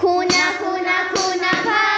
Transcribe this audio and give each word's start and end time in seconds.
শুনা 0.00 0.44
শুনা 0.58 0.96
শুনা 1.12 1.52
ভাই 1.66 1.95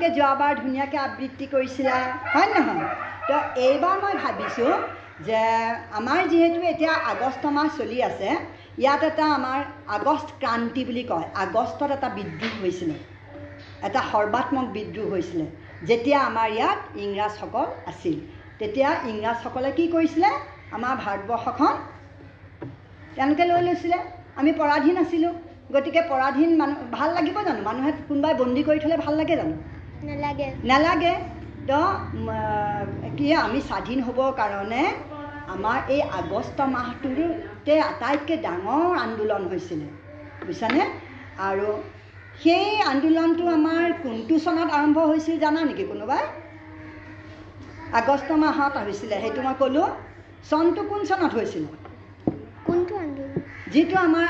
তোমালোকে 0.00 0.18
যোৱাবাৰ 0.18 0.52
ধুনীয়াকৈ 0.58 0.98
আবৃত্তি 0.98 1.46
কৰিছিলা 1.46 1.96
হয় 2.32 2.48
নহয়? 2.50 2.84
তো 3.28 3.34
এইবাৰ 3.60 3.96
মই 4.02 4.14
ভাবিছোঁ 4.16 4.72
যে 5.20 5.40
আমাৰ 5.98 6.20
যিহেতু 6.30 6.60
এতিয়া 6.68 6.92
আগষ্ট 7.12 7.42
মাহ 7.56 7.66
চলি 7.78 7.98
আছে 8.02 8.28
ইয়াত 8.78 9.02
এটা 9.08 9.26
আমাৰ 9.38 9.60
আগষ্ট 9.96 10.28
ক্ৰান্তি 10.40 10.82
বুলি 10.88 11.02
কয় 11.10 11.26
আগষ্টত 11.44 11.90
এটা 11.96 12.08
বিদ্ৰোহ 12.16 12.52
হৈছিলে 12.62 12.96
এটা 13.82 14.00
সৰ্বাত্মক 14.12 14.66
বিদ্ৰোহ 14.76 15.06
হৈছিলে 15.12 15.46
যেতিয়া 15.82 16.18
আমাৰ 16.20 16.48
ইয়াত 16.56 16.80
ইংৰাজসকল 17.04 17.66
আছিল। 17.90 18.16
তেতিয়া 18.60 18.88
ইংৰাজসকলে 19.12 19.70
কি 19.78 19.84
কৰিছিলে? 19.94 20.30
আমাৰ 20.76 20.94
ভাৰতবৰ্ষখন 21.04 21.74
তেওঁলোকে 23.16 23.44
লৈ 23.50 23.62
লৈছিলে। 23.68 23.98
আমি 24.36 24.50
পৰাধীন 24.60 24.96
আছিলোঁ 25.02 25.32
গতিকে 25.70 26.00
পৰাধীন 26.08 26.50
মানুহ 26.60 26.78
ভাল 26.92 27.08
লাগিব 27.16 27.36
জানো? 27.48 27.60
মানুহে 27.62 27.90
কোনোবাই 28.08 28.34
বন্দী 28.40 28.62
কৰি 28.68 28.78
থ'লে 28.82 28.96
ভাল 29.04 29.14
লাগে 29.20 29.36
জানো? 29.36 29.54
নালাগে। 30.08 30.48
নালাগে। 30.70 31.14
তো 31.68 31.80
কি 33.18 33.26
আমি 33.46 33.58
স্বাধীন 33.68 33.98
হ'বৰ 34.06 34.30
কাৰণে 34.40 34.82
আমাৰ 35.54 35.78
এই 35.94 36.00
আগষ্ট 36.20 36.58
মাহটোতে 36.74 37.74
আটাইতকৈ 37.90 38.36
ডাঙৰ 38.46 38.90
আন্দোলন 39.04 39.42
হৈছিলে। 39.50 39.86
বুজিছানে? 40.46 40.82
আৰু 41.48 41.68
সেই 42.42 42.70
আন্দোলনটো 42.92 43.44
আমাৰ 43.58 43.86
কোনটো 44.02 44.34
চনত 44.44 44.68
আৰম্ভ 44.78 44.96
হৈছিল 45.10 45.36
জানা 45.44 45.60
নেকি 45.68 45.84
কোনোবাই? 45.92 46.24
আগষ্ট 48.00 48.28
মাহত 48.44 48.74
হৈছিলে 48.86 49.16
সেইটো 49.22 49.40
মই 49.46 49.54
ক'লোঁ। 49.62 49.88
চনটো 50.50 50.82
কোন 50.90 51.00
চনত 51.10 51.32
হৈছিলে? 51.38 51.68
কোনটো 52.66 52.94
আন্দোলন? 53.04 53.40
যিটো 53.72 53.96
আমাৰ 54.08 54.28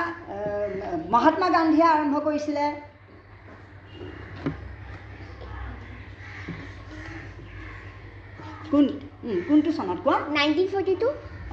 মহাত্মা 1.15 1.49
গান্ধীয়ে 1.57 1.87
আৰম্ভ 1.95 2.15
কৰিছিলে। 2.27 2.65
কোন 8.73 8.85
কোনটো 9.49 9.71
চনত 9.79 9.99
কোৱা? 10.05 10.17
Nineteen 10.37 10.67
forty 10.73 10.95
two. 11.03 11.09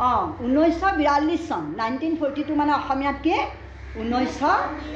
অঁ 0.08 0.24
ঊনৈছশ 0.46 0.82
বিৰাল্লিছ 1.00 1.42
চন। 1.50 1.64
নাইনটিন 1.82 2.14
ফৰ্টি 2.20 2.42
টু 2.48 2.54
মানে 2.62 2.72
অসমীয়াত 2.80 3.18
কি? 3.26 3.36
ঊনৈছশ 4.02 4.42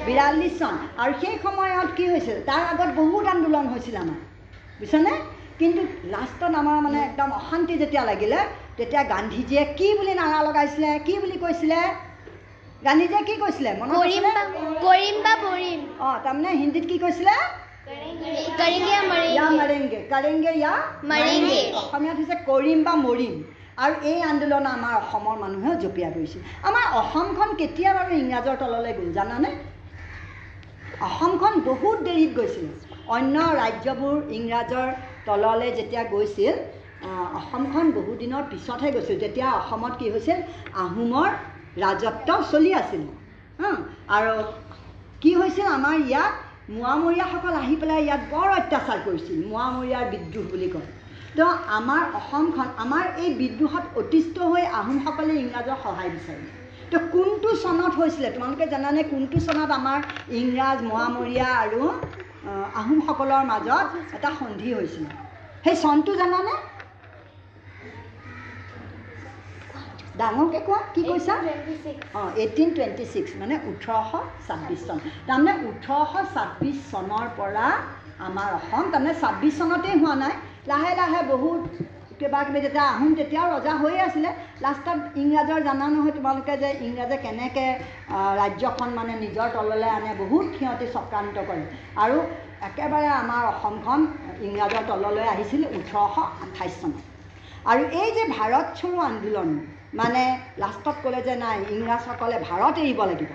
বিৰাল্লিছ 0.08 0.53
চন। 0.59 0.75
আৰু 1.02 1.11
সেই 1.22 1.36
সময়ত 1.45 1.89
কি 1.97 2.05
হৈছিল? 2.11 2.38
তাৰ 2.50 2.61
আগত 2.73 2.89
বহুত 3.00 3.25
আন্দোলন 3.33 3.66
হৈছিল 3.73 3.95
আমাৰ। 4.03 4.19
বুজিছানে? 4.80 5.13
কিন্তু 5.59 5.81
লাষ্টত 6.13 6.53
আমাৰ 6.61 6.78
মানে 6.86 7.00
একদম 7.08 7.30
অশান্তি 7.39 7.73
যেতিয়া 7.81 8.03
লাগিলে 8.03 8.39
তেতিয়া 8.78 9.03
গান্ধীজীয়ে 9.13 9.63
কি 9.80 9.88
বুলি 9.97 10.13
নাৰা 10.22 10.39
লগাইছিলে 10.47 10.89
কি 11.08 11.13
বুলি 11.23 11.38
কৈছিলে? 11.45 11.80
গান্ধীজীয়ে 12.81 13.23
কি 13.30 13.35
কৈছিলে? 13.44 13.72
মনত 13.81 13.94
কৰিম? 14.02 14.23
বা 15.25 15.33
কৰিম 15.45 15.80
অঁ 16.06 16.16
তাৰমানে 16.23 16.50
হিন্দীত 16.61 16.85
কি 16.91 16.97
কৈছিলে? 17.06 17.35
মাৰেংগে। 21.11 21.58
অসমীয়াত 21.81 22.17
হৈছে 22.20 22.36
কৰিম 22.45 22.80
বা 22.84 22.94
মৰিম। 23.02 23.34
আৰু 23.78 23.94
এই 24.03 24.20
আন্দোলন 24.22 24.66
আমাৰ 24.72 24.94
অসমৰ 25.02 25.36
মানুহেও 25.44 25.75
জঁপিয়াই 25.84 26.12
পৰিছিল 26.16 26.42
আমাৰ 26.64 26.86
অসমখন 27.02 27.50
কেতিয়া 27.58 27.89
বাৰু 27.97 28.12
ইংৰাজৰ 28.22 28.56
তললৈ 28.64 28.94
গ'ল 28.94 29.09
জানানে? 29.14 29.50
অসমখন 31.02 31.53
বহুত 31.66 31.97
দেৰিত 32.07 32.31
গৈছিল। 32.35 32.68
অন্য 33.16 33.35
ৰাজ্যবোৰ 33.53 34.18
ইংৰাজৰ 34.38 34.88
তললৈ 35.25 35.72
যেতিয়া 35.72 36.03
গৈছিল 36.12 36.56
আহ, 37.02 37.28
অসমখন 37.38 37.85
বহু 37.91 38.12
দিনৰ 38.16 38.44
পিছতহে 38.52 38.90
গৈছিল। 38.91 39.18
তেতিয়া 39.19 39.47
অসমত 39.52 39.94
কি 40.00 40.08
হৈছিল? 40.09 40.38
আহোমৰ 40.84 41.29
ৰাজত্ব 41.78 42.29
চলি 42.52 42.72
আছিল। 42.73 43.03
হা 43.59 43.72
আৰু 44.18 44.34
কি 45.22 45.31
হৈছিল 45.35 45.66
আমাৰ 45.72 45.96
ইয়াত? 46.02 46.34
মোৱামৰীয়াসকল 46.69 47.53
আহি 47.53 47.75
পেলাই 47.75 48.03
ইয়াত 48.03 48.22
বৰ 48.31 48.49
অত্যাচাৰ 48.49 48.99
কৰিছিল। 49.05 49.38
মোৱামৰীয়াৰ 49.47 50.05
বিদ্ৰোহ 50.11 50.45
বুলি 50.51 50.69
কয়। 50.69 50.89
তো 51.38 51.45
আমাৰ 51.77 52.01
অসমখন 52.13 52.67
আমাৰ 52.77 53.03
এই 53.23 53.29
বিদ্ৰোহত 53.33 53.85
অতিষ্ঠ 53.95 54.35
হৈ 54.51 54.63
আহোমসকলে 54.79 55.33
ইংৰাজৰ 55.33 55.77
সহায় 55.83 56.09
বিচাৰিলে। 56.09 56.51
তো 56.91 56.97
কোনটো 57.13 57.49
চনত 57.55 57.94
হৈছিলে? 57.95 58.29
তোমালোকে 58.31 58.66
জানানে 58.67 59.03
কোনটো 59.03 59.38
চনত 59.39 59.72
আমাৰ 59.72 59.99
ইংৰাজ 60.29 60.77
মোৱামৰীয়া 60.83 61.47
আৰু 61.63 61.81
আহ, 62.41 62.67
আহোমসকলৰ 62.75 63.43
মাজত 63.45 63.88
এটা 64.13 64.29
সন্ধি 64.39 64.73
হৈছিলে? 64.73 65.09
সেই 65.63 65.75
চনটো 65.75 66.11
জানানে? 66.16 66.53
ডাঙৰকৈ 70.19 70.59
কোৱা? 70.67 70.79
কি 70.95 71.01
কৈছা? 71.09 71.35
অঁ 72.19 72.29
এইটিন 72.44 72.69
টুৱেণ্টি 72.75 73.05
ছিক্স 73.13 73.31
মানে 73.41 73.55
ওঠৰশ 73.69 74.11
ছাব্বিছ 74.47 74.81
চন। 74.88 74.97
তাৰমানে 75.27 75.53
ওঠৰশ 75.69 76.13
ছাব্বিছ 76.33 76.77
চনৰ 76.91 77.25
পৰা 77.39 77.67
আমাৰ 78.27 78.49
অসম 78.59 78.83
তাৰমানে 78.94 79.13
ছাব্বিছ 79.22 79.53
চনতেই 79.59 79.95
হোৱা 80.01 80.16
নাই। 80.23 80.33
লাহে 80.72 80.91
লাহে 80.99 81.22
বহুত 81.33 81.61
কিবা 82.19 82.39
কিবি 82.47 82.59
যেতিয়া 82.66 82.85
আহোম 82.94 83.11
তেতিয়াও 83.19 83.47
ৰজা 83.55 83.73
হৈয়ে 83.81 84.01
আছিলে। 84.07 84.29
লাষ্টত 84.63 84.99
ইংৰাজৰ 85.22 85.59
জানা 85.67 85.85
নহয় 85.94 86.13
তোমালোকে 86.17 86.53
যে 86.63 86.69
ইংৰাজে 86.88 87.17
কেনেকৈ 87.25 87.69
ৰাজ্যখন 88.41 88.89
মানে 88.99 89.13
নিজৰ 89.23 89.47
তললৈ 89.55 89.89
আনে 89.97 90.11
বহুত 90.23 90.45
সিহঁতি 90.57 90.88
চক্ৰান্ত 90.95 91.35
কৰে। 91.49 91.63
আৰু 92.03 92.17
একেবাৰে 92.69 93.09
আমাৰ 93.22 93.43
অসমখন 93.51 93.99
ইংৰাজৰ 94.47 94.83
তললৈ 94.91 95.28
আহিছিল 95.35 95.61
ওঠৰশ 95.78 96.16
আঠাইছ 96.45 96.73
চনত। 96.81 96.97
আৰু 97.72 97.81
এই 98.01 98.09
যে 98.17 98.23
ভাৰত 98.38 98.67
চৰো 98.79 98.97
আন্দোলন 99.11 99.49
মানে 99.94 100.22
লাষ্টত 100.57 100.96
ক'লে 101.03 101.19
যে 101.24 101.34
নাই 101.38 101.57
ইংৰাজসকলে 101.74 102.38
ভাৰত 102.44 102.75
এৰিব 102.84 103.00
লাগিব। 103.06 103.31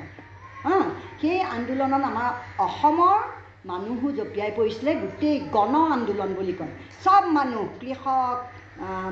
হা 0.64 0.76
সেই 1.20 1.38
আন্দোলনত 1.48 2.04
আমাৰ 2.04 2.30
অসমৰ 2.64 3.18
মানুহো 3.64 4.08
জঁপিয়াই 4.18 4.50
পৰিছিলে 4.52 4.90
গোটেই 5.02 5.36
গণ 5.50 5.74
আন্দোলন 5.88 6.30
বুলি 6.34 6.54
কয়। 6.54 6.72
চব 7.04 7.22
মানুহ 7.32 7.64
কৃষক 7.80 8.36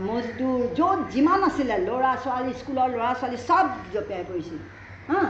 মজদুৰ 0.03 0.61
য'ত 0.73 0.99
যিমান 1.11 1.41
আছিলে 1.45 1.77
ল'ৰা 1.81 2.13
ছোৱালী 2.25 2.53
স্কুলৰ 2.61 2.89
ল'ৰা 2.93 3.11
ছোৱালী 3.21 3.39
চব 3.43 3.67
জঁপিয়াই 3.93 4.25
পৰিছিল 4.25 4.59
হা। 5.09 5.23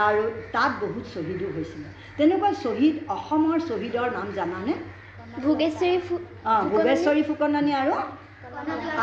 আৰু 0.00 0.22
তাত 0.52 0.72
বহুত 0.80 1.04
শ্বহীদো 1.14 1.48
হৈছিলে। 1.54 1.88
তেনেকুৱা 2.18 2.50
শ্বহীদ 2.58 2.96
অসমৰ 3.14 3.58
শ্বহীদৰ 3.64 4.08
নাম 4.12 4.28
জানানে? 4.34 4.74
ভোগেশ্বৰী 5.38 5.96
অঁ 6.46 6.62
ভোগেশ্বৰী 6.70 7.22
ফুকননী 7.28 7.72
আৰু? 7.74 7.94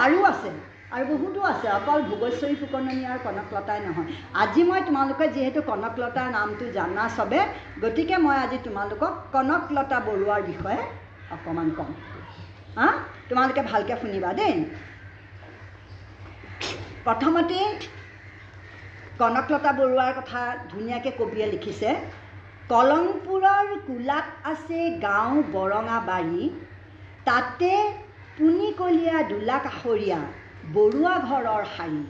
আৰু 0.04 0.18
আছে। 0.26 0.52
আৰু 0.96 1.06
বহুতো 1.06 1.40
আছে 1.52 1.68
অকল 1.70 2.00
ভোগেশ্বৰী 2.10 2.56
ফুকননী 2.56 3.04
আৰু 3.06 3.20
কনকলতাই 3.24 3.80
নহয়। 3.86 4.08
আজি 4.42 4.62
মই 4.64 4.82
তোমালোকে 4.88 5.26
যিহেতু 5.36 5.60
কনকলতাৰ 5.62 6.28
নামটো 6.32 6.66
জানা 6.72 7.06
চবে 7.18 7.40
গতিকে 7.82 8.18
মই 8.18 8.38
আজি 8.38 8.58
তোমালোকক 8.64 9.14
কনকলতা 9.34 9.98
বৰুৱাৰ 10.08 10.42
বিষয়ে 10.42 10.82
অকণমান 11.32 11.70
ক'ম। 11.78 11.90
হা? 12.78 12.88
তোমালোকে 13.30 13.62
ভালকৈ 13.62 13.96
শুনিবা 14.02 14.32
দেই। 14.34 14.56
প্ৰথমতে 17.06 17.60
কনকলতা 19.20 19.72
বৰুৱাৰ 19.80 20.12
কথা 20.14 20.42
ধুনীয়াকৈ 20.72 21.12
কবিয়ে 21.20 21.48
লিখিছে। 21.48 21.90
কলংপুৰৰ 22.70 23.68
কোলাত 23.88 24.28
আছে 24.52 24.80
গাঁও 25.02 25.36
বৰঙাবাৰী 25.54 26.50
তাতে 27.26 27.72
পুনিকলীয়া 28.38 29.18
দোলা 29.32 29.58
কাষৰীয়া 29.60 30.20
বৰুৱা 30.74 31.16
ঘৰৰ 31.20 31.64
শাৰী। 31.72 32.04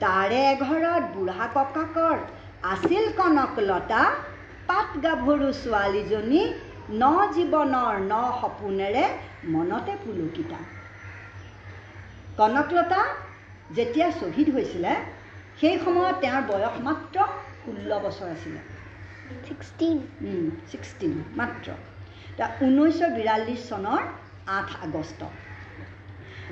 তাৰে 0.00 0.42
ঘৰত 0.60 1.02
বুঢ়া 1.14 1.46
ককাকৰ 1.54 2.18
আছিল 2.62 3.04
কনকলতা 3.12 4.00
পাত 4.68 4.88
গাভৰু 5.02 5.48
ছোৱালীজনী 5.52 6.42
ন 6.92 7.02
জীৱনৰ 7.34 7.94
ন 8.02 8.12
সপোনেৰে 8.40 9.04
মনতে 9.52 9.92
পুলকিতা। 10.04 10.58
কনকলতা 12.38 13.00
যেতিয়া 13.70 14.08
শ্বহীদ 14.10 14.48
হৈছিলে 14.54 14.92
সেই 15.58 15.76
সময়ত 15.78 16.16
তেওঁৰ 16.20 16.42
বয়স 16.46 16.74
মাত্ৰ 16.82 17.16
ষোল্ল 17.60 17.90
বছৰ 18.02 18.28
আছিলে। 18.30 18.60
ছিক্সটিন। 19.46 19.96
ছিক্সটিন 20.70 21.14
মাত্ৰ। 21.36 21.68
ঊনৈছশ 22.60 23.00
বিৰাল্লিছ 23.16 23.60
চনৰ 23.68 24.02
আঠ 24.56 24.68
আগষ্ট। 24.82 25.20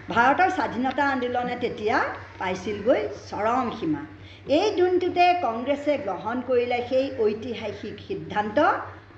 ভাৰতৰ 0.06 0.50
স্বাধীনতা 0.50 1.04
আন্দোলনে 1.14 1.54
তেতিয়া 1.62 1.96
পাইছিলগৈ 2.38 3.00
চৰম 3.30 3.70
সীমা। 3.78 4.02
এই 4.58 4.68
দিনটোতে 4.76 5.24
কংগ্ৰেছে 5.44 5.92
গ্ৰহণ 6.06 6.36
কৰিলে 6.48 6.78
সেই 6.90 7.06
ঐতিহাসিক 7.24 7.96
সিদ্ধান্ত 8.08 8.58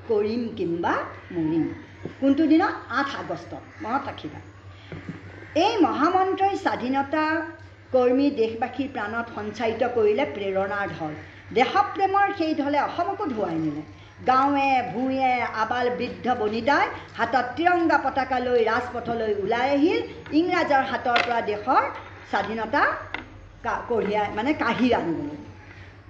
কৰিম 0.09 0.43
কিম্বা 0.59 0.95
মৰিম। 1.35 1.65
কোনটো 2.21 2.47
দিনত? 2.53 2.75
আঠ 2.99 3.09
আগষ্টত। 3.23 3.63
মনত 3.83 4.03
ৰাখিবা। 4.09 4.41
এই 5.65 5.73
মহামন্ত্ৰই 5.87 6.57
স্বাধীনতা 6.65 7.25
কৰ্মী 7.95 8.27
দেশবাসীৰ 8.41 8.89
প্ৰাণত 8.97 9.27
সঞ্চাৰিত 9.37 9.83
কৰিলে 9.97 10.25
প্ৰেৰণাৰ 10.35 10.87
ঢল। 10.97 11.13
দেশপ্ৰেমৰ 11.59 12.27
সেই 12.39 12.53
ঢলে 12.61 12.79
অসমকো 12.89 13.25
ধুৱাই 13.35 13.57
নিলে। 13.65 13.83
গাঁৱে 14.29 14.71
ভূঞে 14.93 15.33
আবাল 15.63 15.87
বৃদ্ধ 15.99 16.27
বনিতাই 16.41 16.87
হাতত 17.19 17.47
তিৰংগা 17.57 17.99
পতাকা 18.05 18.39
লৈ 18.47 18.61
ৰাজপথলৈ 18.71 19.33
ওলাই 19.45 19.69
আহিল 19.77 20.01
ইংৰাজৰ 20.39 20.83
হাতৰ 20.91 21.21
পৰা 21.27 21.41
দেশৰ 21.51 21.85
স্বাধীনতা 22.31 22.83
কঢ়িয়াই 23.89 24.29
মানে 24.37 24.51
কাঢ়ি 24.63 24.89
আনিবলৈ। 24.99 25.39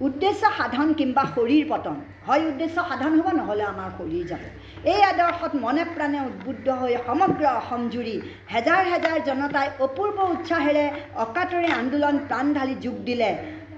উদ্দেশ্য 0.07 0.43
সাধন 0.57 0.89
কিম্বা 0.99 1.23
শৰীৰ 1.35 1.65
পতন। 1.71 1.97
হয় 2.27 2.43
উদ্দেশ্য 2.51 2.77
সাধন 2.89 3.13
হ'ব 3.19 3.27
নহ'লে 3.39 3.65
আমাৰ 3.73 3.89
শৰীৰ 3.97 4.25
যাব। 4.31 4.41
এই 4.91 5.01
আদৰ্শত 5.11 5.53
মনে 5.65 5.83
প্ৰাণে 5.95 6.19
উদ্বুদ্ধ 6.29 6.67
হৈ 6.81 6.93
সমগ্ৰ 7.07 7.43
অসম 7.59 7.81
জুৰি 7.93 8.15
হেজাৰ 8.53 8.83
হেজাৰ 8.91 9.17
জনতাই 9.27 9.67
অপূৰ্ব 9.85 10.17
উৎসাহেৰে 10.33 10.85
অকাতৰে 11.23 11.69
আন্দোলন 11.81 12.15
প্ৰাণ 12.27 12.45
ঢালি 12.55 12.75
যোগ 12.85 12.95
দিলে। 13.09 13.29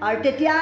আৰু 0.06 0.16
তেতিয়া 0.26 0.54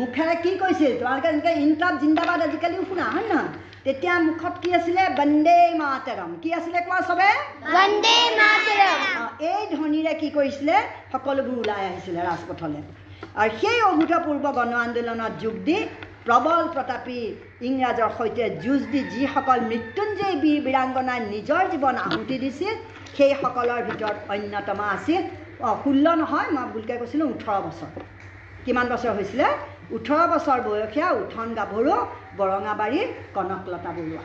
মুখেৰে 0.00 0.34
কি 0.44 0.50
কৈছিল? 0.60 0.92
তোমালোকে 1.00 1.28
যেনেকৈ 1.30 1.54
ইনকাপ 1.62 1.94
জিন্দাবাদ 2.02 2.42
আজিকালিও 2.44 2.84
শুনা 2.90 3.06
হয় 3.14 3.26
নহয়? 3.30 3.48
তেতিয়া 3.86 4.14
মুখত 4.28 4.54
কি 4.62 4.68
আছিলে? 4.78 5.02
বন্দে 5.18 5.56
মাতৰম 5.80 6.30
কি 6.42 6.50
আছিলে 6.58 6.78
কোৱা 6.86 7.00
চবে? 7.08 7.30
এই 9.50 9.62
ধ্বনিৰে 9.74 10.12
কি 10.20 10.28
কৰিছিলে? 10.36 10.76
সকলোবোৰ 11.12 11.58
ওলাই 11.62 11.82
আহিছিলে 11.88 12.20
ৰাজপথলৈ। 12.28 12.82
আৰু 13.42 13.50
সেই 13.60 13.78
অভূতপূৰ্ব 13.90 14.44
গণ 14.58 14.72
আন্দোলনত 14.84 15.32
যোগ 15.42 15.56
দি 15.66 15.76
প্ৰবল 16.26 16.62
প্ৰতাপী 16.74 17.20
ইংৰাজৰ 17.68 18.10
সৈতে 18.18 18.44
যুঁজ 18.64 18.82
দি 18.92 19.00
যিসকল 19.14 19.58
মৃত্যুঞ্জয় 19.72 20.36
বীৰ 20.42 20.58
বীৰাংগনাই 20.66 21.20
নিজৰ 21.34 21.62
জীৱন 21.72 21.96
আহুতি 22.06 22.36
দিছিল 22.44 22.74
সেইসকলৰ 23.16 23.80
ভিতৰত 23.88 24.18
অন্যতম 24.34 24.80
আছিল 24.94 25.22
অঁ 25.66 25.74
ষোল্ল 25.84 26.06
নহয় 26.22 26.48
মই 26.56 26.66
ভুলকৈ 26.72 26.96
কৈছিলোঁ 27.02 27.28
ওঠৰ 27.34 27.58
বছৰ। 27.66 27.90
কিমান 28.64 28.86
বছৰ 28.92 29.12
হৈছিলে? 29.18 29.46
ওঠৰ 29.96 30.22
বছৰ 30.32 30.58
বয়সীয়া 30.66 31.08
উঠন 31.22 31.48
গাভৰু 31.58 31.94
বৰঙাবাৰীৰ 32.38 33.08
কনকলতা 33.36 33.90
বৰুৱা। 33.96 34.24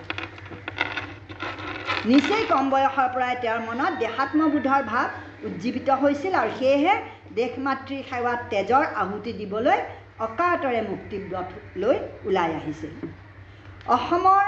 নিচেই 2.10 2.44
কম 2.52 2.66
বয়সৰ 2.74 3.08
পৰাই 3.16 3.34
তেওঁৰ 3.44 3.62
মনত 3.70 3.94
দেহাত্মবোধৰ 4.04 4.82
ভাৱ 4.92 5.08
উজ্জীৱিত 5.48 5.90
হৈছিল 6.02 6.34
আৰু 6.42 6.52
সেয়েহে 6.60 6.94
দেশ 7.40 7.52
মাতৃৰ 7.66 8.02
সেৱাত 8.10 8.40
তেজৰ 8.52 8.86
আহুতি 9.02 9.32
দিবলৈ 9.40 9.80
অকাতৰে 10.28 10.82
মুক্তিব্ৰত 10.92 11.50
লৈ 11.82 11.98
ওলাই 12.28 12.52
আহিছিল। 12.60 12.94
অসমৰ 13.96 14.46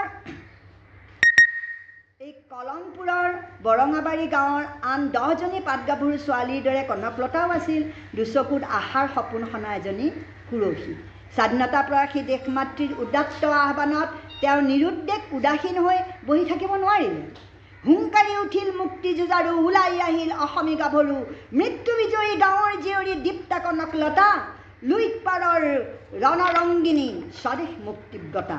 এই 2.24 2.32
কলমপুৰৰ 2.52 3.28
বৰঙাবাৰী 3.66 4.26
গাঁৱৰ 4.36 4.64
আন 4.92 5.00
দহজনী 5.16 5.60
পাটগাভৰু 5.68 6.14
ছোৱালীৰ 6.26 6.62
দৰে 6.66 6.82
কনকলতাও 6.90 7.48
আছিল। 7.58 7.82
দুচকুত 8.16 8.62
আশাৰ 8.80 9.06
সপোন 9.14 9.42
সনা 9.52 9.70
এজনী 9.78 10.06
সুৰসী 10.48 10.92
স্বাধীনতা 11.36 11.80
প্ৰয়াসী 11.88 12.20
দেশ 12.30 12.42
মাতৃৰ 12.56 12.92
উদাত্ত 13.04 13.42
আহ্বানত 13.64 14.08
তেওঁ 14.40 14.60
নিৰুদ্দেশ 14.70 15.20
উদাসীন 15.36 15.76
হৈ 15.84 15.98
বহি 16.28 16.44
থাকিব 16.50 16.72
নোৱাৰিলে। 16.82 17.22
হুংকাৰি 17.84 18.32
উঠিল 18.44 18.68
মুক্তি 18.80 19.10
যুঁজাৰু 19.18 19.50
ওলাই 19.66 20.00
আহিল 20.08 20.32
অসমী 20.46 20.74
গাভৰু। 20.82 21.16
মৃত্যু 21.58 21.92
বিজয়ী 22.00 22.32
গাঁৱৰ 22.44 22.72
জীয়ৰী 22.84 23.14
দীপ্তা 23.24 23.58
কনকলতা 23.64 24.28
লুইত 24.88 25.14
পাৰৰ 25.26 25.62
ৰণৰংগিনী 26.24 27.08
স্বদেশ 27.42 27.72
মুক্তিব্ৰতা 27.86 28.58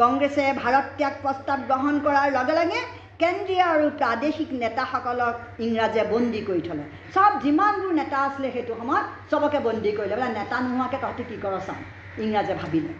কংগ্ৰেছে 0.00 0.44
ভাৰত 0.62 0.86
ত্যাগ 0.98 1.14
প্ৰস্তাৱ 1.22 1.60
গ্ৰহণ 1.68 1.94
কৰাৰ 2.04 2.28
লগে 2.36 2.54
লগে 2.60 2.80
কেন্দ্ৰীয় 3.20 3.64
আৰু 3.74 3.86
প্ৰাদেশিক 4.00 4.48
নেতাসকলক 4.62 5.34
ইংৰাজে 5.64 6.02
বন্দী 6.12 6.40
কৰি 6.48 6.62
থ'লে। 6.66 6.84
চব 7.14 7.30
যিমানবোৰ 7.44 7.92
নেতা 8.00 8.18
আছিলে 8.26 8.48
সেইটো 8.54 8.72
সময়ত 8.80 9.06
চবকে 9.30 9.58
বন্দী 9.66 9.90
কৰিলে 9.98 10.14
বোলে 10.18 10.28
নেতা 10.40 10.56
নোহোৱাকৈ 10.64 10.98
তহঁতি 11.02 11.24
কি 11.30 11.36
কৰ 11.44 11.54
চাওঁ 11.66 11.82
ইংৰাজে 12.24 12.54
ভাবিলে। 12.60 12.92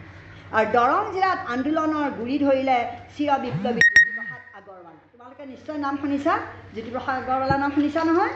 আৰু 0.57 0.67
দৰং 0.77 1.03
জিলাত 1.15 1.39
আন্দোলনৰ 1.55 2.09
গুৰি 2.19 2.37
ধৰিলে 2.45 2.79
চিৰ 3.15 3.31
বিপ্লৱী 3.45 3.81
জ্যোতিপ্ৰসাদ 3.89 4.43
আগৰৱালা। 4.59 4.93
তোমালোকে 5.13 5.45
নিশ্চয় 5.53 5.79
নাম 5.85 5.95
শুনিছা? 6.03 6.35
জ্যোতিপ্ৰসাদ 6.75 7.17
আগৰৱালা 7.23 7.57
নাম 7.63 7.71
শুনিছা 7.77 8.01
নহয়? 8.09 8.33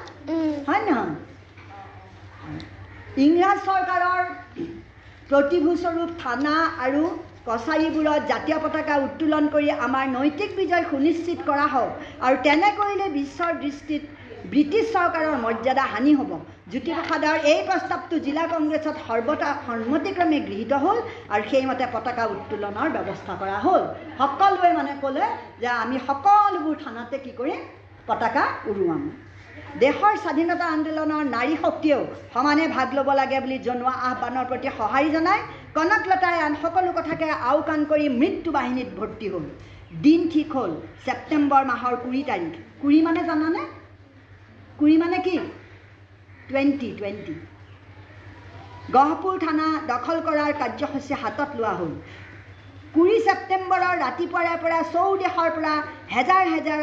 হয় 0.68 0.82
নহয়? 0.88 1.14
ইংৰাজ 3.24 3.58
চৰকাৰৰ 3.68 4.22
প্ৰতিভূস্বৰূপ 5.30 6.10
থানা 6.22 6.54
আৰু 6.84 7.02
কছাৰীবোৰত 7.46 8.22
জাতীয় 8.28 8.58
পতাকা 8.62 8.94
উত্তোলন 9.06 9.44
কৰি 9.54 9.68
আমাৰ 9.86 10.06
নৈতিক 10.12 10.50
বিজয় 10.60 10.84
সুনিশ্চিত 10.92 11.38
কৰা 11.48 11.66
হওক 11.74 11.90
আৰু 12.26 12.36
তেনে 12.46 12.70
কৰিলে 12.78 13.06
বিশ্বৰ 13.18 13.52
দৃষ্টিত 13.64 14.02
ব্ৰিটিছ 14.52 14.86
চৰকাৰৰ 14.94 15.36
মৰ্যাদা 15.44 15.84
হানি 15.92 16.12
হ'ব। 16.18 16.32
জ্যোতিপ্ৰসাদৰ 16.72 17.36
এই 17.52 17.60
প্ৰস্তাৱটো 17.68 18.16
জিলা 18.26 18.44
কংগ্ৰেছত 18.52 18.96
সৰ্বতা 19.06 19.48
সন্মতিক্ৰমে 19.66 20.38
গৃহীত 20.48 20.72
হ'ল 20.84 20.98
আৰু 21.34 21.42
সেইমতে 21.50 21.86
পতাকা 21.94 22.24
উত্তোলনৰ 22.34 22.88
ব্যৱস্থা 22.96 23.34
কৰা 23.42 23.58
হ'ল। 23.66 23.82
সকলোৱে 24.20 24.70
মানে 24.78 24.92
ক'লে 25.02 25.24
যে 25.62 25.68
আমি 25.82 25.96
সকলোবোৰ 26.08 26.76
থানাতে 26.84 27.16
কি 27.24 27.32
কৰিম? 27.38 27.60
পতাকা 28.08 28.44
উৰুৱাম। 28.70 29.02
দেশৰ 29.82 30.14
স্বাধীনতা 30.24 30.66
আন্দোলনৰ 30.76 31.22
নাৰী 31.36 31.54
শক্তিয়েও 31.64 32.02
সমানে 32.34 32.64
ভাগ 32.76 32.88
ল'ব 32.96 33.08
লাগে 33.20 33.38
বুলি 33.44 33.56
জনোৱা 33.66 33.94
আহ্বানৰ 34.08 34.44
প্ৰতি 34.50 34.68
সঁহাৰি 34.78 35.08
জনাই 35.16 35.40
কনকলতাই 35.76 36.36
আন 36.46 36.52
সকলো 36.62 36.90
কথাকে 36.98 37.26
আওকাণ 37.50 37.80
কৰি 37.90 38.04
মৃত্যু 38.20 38.50
বাহিনীত 38.56 38.90
ভৰ্তি 38.98 39.26
হ'ল। 39.32 39.44
দিন 40.04 40.20
ঠিক 40.32 40.48
হ'ল 40.56 40.72
ছেপ্টেম্বৰ 41.04 41.62
মাহৰ 41.70 41.94
কুৰি 42.04 42.22
তাৰিখ। 42.28 42.54
কুৰি 42.82 42.98
মানে 43.06 43.22
জানানে? 43.30 43.62
কুৰি 44.78 44.96
মানে 45.02 45.18
কি? 45.26 45.36
Twenty 46.48 46.88
twenty. 46.98 47.34
গহপুৰ 48.94 49.36
থানা 49.44 49.66
দখল 49.92 50.16
কৰাৰ 50.26 50.52
কাৰ্যসূচী 50.60 51.14
হাতত 51.22 51.50
লোৱা 51.58 51.72
হ'ল। 51.80 51.92
কুৰি 52.94 53.16
ছেপ্টেম্বৰৰ 53.26 53.94
ৰাতিপুৱাৰে 54.04 54.54
পৰা 54.64 54.78
চৌদেশৰ 54.94 55.50
পৰা 55.56 55.74
হেজাৰ 56.14 56.44
হেজাৰ 56.54 56.80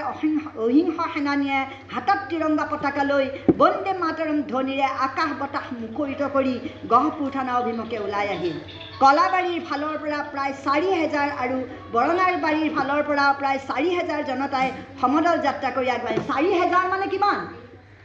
অহিংস 0.63 0.97
সেনানীয়ে 1.13 1.59
হাতত 1.93 2.19
তিৰংগা 2.29 2.65
পতাকা 2.71 3.03
লৈ 3.11 3.25
বন্দে 3.61 3.93
মাতৰম 4.03 4.37
ধ্বনিৰে 4.51 4.87
আকাশ 5.05 5.29
বতাহ 5.41 5.65
মুখৰিত 5.81 6.21
কৰি 6.35 6.55
গহপুৰ 6.91 7.29
থানা 7.35 7.53
অভিমুখে 7.61 7.97
ওলাই 8.05 8.27
আহিল। 8.35 8.57
কলাবাৰীৰ 8.93 9.61
ফালৰ 9.67 9.95
পৰা 10.01 10.17
প্ৰায় 10.25 10.51
চাৰি 10.57 10.89
হেজাৰ 10.93 11.29
আৰু 11.37 11.55
বৰণাৰবাৰীৰ 11.93 12.73
ফালৰ 12.75 13.01
পৰা 13.07 13.23
প্ৰায় 13.39 13.59
চাৰি 13.61 13.89
হেজাৰ 13.93 14.21
জনতাই 14.27 14.67
সমদল 15.01 15.41
যাত্ৰা 15.45 15.71
কৰি 15.77 15.89
আগবাঢ়ে 15.93 16.25
চাৰি 16.27 16.51
হেজাৰ 16.59 16.91
মানে 16.91 17.07
কিমান? 17.13 17.41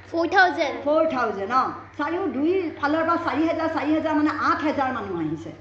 ফ'ৰ 0.08 0.26
থাউজেণ্ড 0.35 0.85
ফ'ৰ 0.85 1.11
থাউজেণ্ড 1.11 1.52
অঁ। 1.55 1.69
চাৰিও 1.98 2.24
দুই 2.32 2.53
ফালৰ 2.79 3.05
পৰা 3.05 3.17
চাৰি 3.27 3.43
হেজাৰ 3.51 3.69
চাৰি 3.74 3.91
হেজাৰ 3.96 4.15
মানে 4.17 4.36
আঠ 4.51 4.58
হেজাৰ 4.65 4.94
মানুহ 4.94 5.24
আহিছে। 5.24 5.53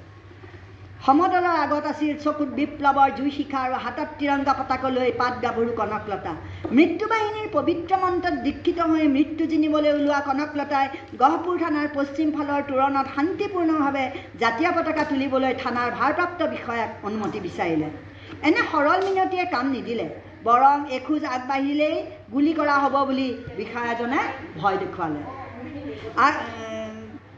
সমদলৰ 1.08 1.46
আগত 1.66 1.86
আছিল 1.94 2.16
চকুত 2.24 2.50
বিপ্লৱৰ 2.56 3.12
জুই 3.18 3.30
শিখা 3.36 3.60
আৰু 3.66 3.76
হাতত 3.84 4.10
তিৰংগা 4.20 4.54
পতাকা 4.60 4.90
লৈ 4.96 5.12
পাত 5.22 5.34
গাভৰু 5.44 5.72
কনকলতা। 5.80 6.34
মৃত্যু 6.78 7.06
বাহিনীৰ 7.12 7.48
পবিত্ৰ 7.54 7.94
মন্ত্ৰত 8.02 8.36
দীক্ষিত 8.48 8.80
হৈ 8.92 9.06
মৃত্যু 9.14 9.44
জিনিবলৈ 9.54 9.92
ওলোৱা 10.00 10.20
কনকলতাই 10.28 10.88
গহপুৰ 11.22 11.56
থানাৰ 11.64 11.88
পশ্চিম 11.98 12.28
ফালৰ 12.36 12.62
তোৰণত 12.72 13.08
শান্তিপূৰ্ণভাৱে 13.16 14.06
জাতীয় 14.44 14.70
পতাকা 14.78 15.04
তুলিবলৈ 15.12 15.54
থানাৰ 15.64 15.90
ভাৰপ্ৰাপ্ত 16.00 16.40
বিষয়াক 16.56 16.92
অনুমতি 17.08 17.40
বিচাৰিলে। 17.48 17.90
এনে 18.48 18.62
সৰল 18.72 19.00
মিনতিয়ে 19.08 19.46
কাম 19.56 19.66
নিদিলে 19.76 20.08
বৰং 20.48 20.78
এখোজ 20.98 21.24
আগবাঢ়িলেই 21.36 21.96
গুলী 22.34 22.54
কৰা 22.60 22.76
হ'ব 22.84 22.96
বুলি 23.10 23.30
বিষয়াজনে 23.60 24.22
ভয় 24.60 24.78
দেখুৱালে। 24.84 25.22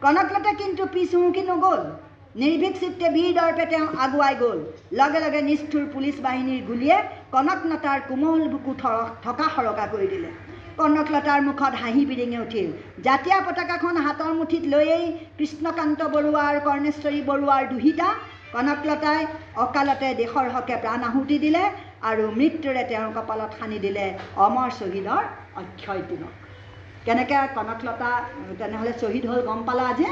কনকলতা 0.04 0.52
কিন্তু 0.62 0.84
পিছ 0.94 1.10
হুমকি 1.16 1.50
নগ'ল। 1.54 1.82
নিৰ্ভীক 2.36 2.76
চিত্তে 2.80 3.08
বীৰ 3.14 3.32
দৰ্পে 3.36 3.66
তেওঁ 3.70 3.86
আগুৱাই 4.06 4.36
গ'ল। 4.42 4.60
লগে 4.98 5.20
লগে 5.22 5.40
নিষ্ঠুৰ 5.46 5.86
পুলিচ 5.94 6.18
বাহিনীৰ 6.26 6.62
গুলীয়ে 6.70 6.98
কনকলতাৰ 7.34 8.00
কোমল 8.10 8.42
বুকু 8.54 8.74
থৰ 8.82 8.98
থকা 9.24 9.48
সৰকা 9.56 9.86
কৰি 9.94 10.08
দিলে। 10.14 10.30
কনকলতাৰ 10.78 11.42
মুখত 11.48 11.74
হাঁহি 11.82 12.04
বিৰিঙি 12.12 12.38
উঠিল। 12.46 12.70
জাতীয় 13.08 13.38
পতাকাখন 13.48 13.96
হাতৰ 14.06 14.32
মুঠিত 14.40 14.64
লৈয়েই 14.74 15.06
কৃষ্ণকান্ত 15.38 16.00
বৰুৱা 16.14 16.42
আৰু 16.50 16.60
কৰ্ণেশ্বৰী 16.68 17.20
বৰুৱাৰ 17.30 17.64
দুহিতা 17.74 18.10
কনকলতাই 18.54 19.22
অকালতে 19.66 20.08
দেশৰ 20.22 20.48
হকে 20.54 20.76
প্ৰাণ 20.84 21.02
আহুতি 21.10 21.38
দিলে 21.46 21.64
আৰু 22.10 22.24
মৃত্যুৰে 22.40 22.84
তেওঁৰ 22.90 23.12
কপালত 23.18 23.52
সানি 23.60 23.78
দিলে 23.86 24.06
অমৰ 24.46 24.70
শ্বহীদৰ 24.80 25.24
অক্ষয় 25.62 26.02
তিলক। 26.10 26.34
কেনেকৈ 27.06 27.46
কনকলতা 27.58 28.10
তেনেহ'লে 28.60 28.94
শ্বহীদ 29.02 29.24
হ'ল 29.30 29.42
গম 29.50 29.60
পালা 29.68 29.94
যে 30.00 30.10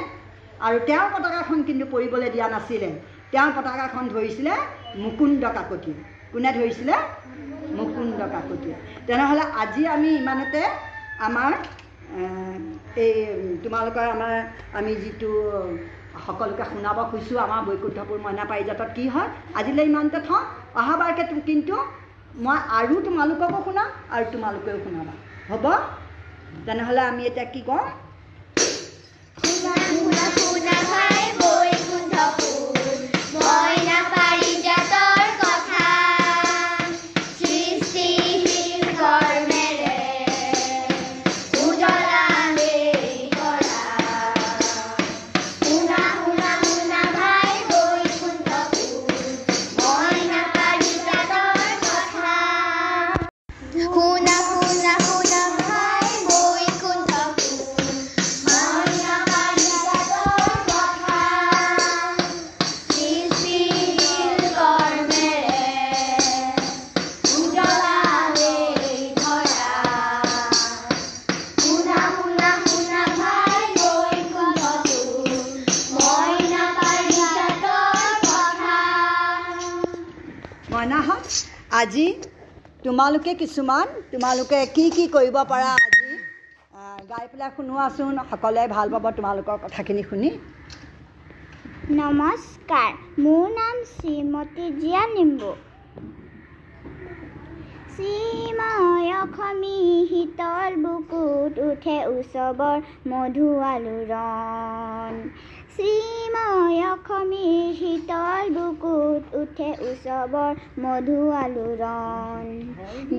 আৰু 0.66 0.78
তেওঁৰ 0.88 1.08
পতাকাখন 1.14 1.58
কিন্তু 1.68 1.86
পৰিবলৈ 1.94 2.30
দিয়া 2.36 2.48
নাছিলে। 2.50 2.90
তেওঁৰ 3.34 3.52
পতাকাখন 3.58 4.04
ধৰিছিলে 4.14 4.54
মুকুন্দ 4.98 5.44
কাকতি। 5.58 5.94
কোনে 6.34 6.52
ধৰিছিলে? 6.58 6.96
মুকুন্দ 7.72 8.20
কাকতি। 8.34 8.72
তেনেহ'লে 9.08 9.44
আজি 9.62 9.84
আমি 9.96 10.10
ইমানতে 10.22 10.62
আমাৰ 11.20 11.52
এই 12.98 13.14
তোমালোকৰ 13.64 14.06
আমাৰ 14.16 14.34
আমি 14.74 14.92
যিটো 14.96 15.32
সকলোকে 16.26 16.64
শুনাব 16.72 16.98
খুজিছোঁ 17.12 17.38
আমাৰ 17.46 17.62
বৈকুণ্ঠপুৰ 17.68 18.18
মইনা 18.26 18.44
পাৰিজাতত 18.52 18.90
কি 18.96 19.06
হয় 19.14 19.30
আজিলৈ 19.60 19.86
ইমানতে 19.92 20.20
থওঁ। 20.28 20.42
অহাবাৰকে 20.82 21.24
কিন্তু 21.50 21.76
মই 22.40 22.58
আৰু 22.80 22.96
তোমালোককো 23.06 23.60
শুনাম 23.66 23.90
আৰু 24.14 24.26
তোমালোকেও 24.34 24.78
শুনাবা। 24.84 25.14
হ'ব? 25.50 25.66
তেনেহ'লে 26.66 27.02
আমি 27.02 27.22
এতিয়া 27.30 27.48
কি 27.54 27.62
কওঁ 27.62 27.84
শুনা 30.68 30.80
শুনা 30.80 30.82
শুনা 30.82 30.84
ভাই 30.90 31.24
বৈকুণ্ঠ 31.40 32.14
ফুল 32.38 32.96
মইনা 33.34 33.77
তোমালোকে 83.08 83.34
কিছুমান 83.42 83.88
তোমালোকে 84.12 84.58
কি 84.76 84.86
কি 84.96 85.04
কৰিব 85.12 85.36
পাৰা 85.52 85.68
আজি? 85.76 86.08
গাই 87.12 87.26
পেলাই 87.32 87.52
শুনোৱাচোন 87.58 88.20
সকলোৱে 88.32 88.66
ভাল 88.74 88.88
পাব 88.96 89.06
তোমালোকৰ 89.20 89.62
কথাখিনি 89.64 90.04
শুনি। 90.10 90.32
নমস্কাৰ 92.00 92.92
মোৰ 93.24 93.46
নাম 93.54 93.76
শ্ৰীমতী 93.92 94.66
জিয়া 94.80 95.04
লিম্বু 95.14 95.52
শ্ৰীময় 97.94 99.12
অসমী 99.18 99.78
শীতল 100.10 100.72
বুকুত 100.84 101.54
উঠে 101.68 101.98
উৎসৱৰ 102.10 102.78
মধু 103.12 103.48
আলোড়ন। 103.70 105.14
শ্ৰীময় 105.78 106.80
অসমী 106.92 107.50
শীতল 107.80 108.46
বুকুত 108.54 109.36
উঠে 109.36 109.70
উৎসৱৰ 109.90 110.54
মধু 110.80 111.18
আলোড়ন। 111.32 112.46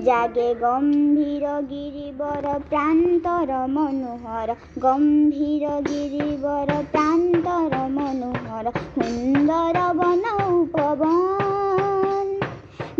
জাগে 0.05 0.49
গম্ভীৰ 0.53 1.45
গিৰিবৰ 1.69 2.45
প্ৰান্তৰ 2.69 3.49
মনোহৰ, 3.69 4.49
গম্ভীৰ 4.79 5.63
গিৰিবৰ 5.87 6.69
প্ৰান্তৰ 6.91 7.73
মনোহৰ, 7.89 8.65
সুন্দৰ 8.95 9.75
বন 9.95 10.23
উপবন। 10.51 12.25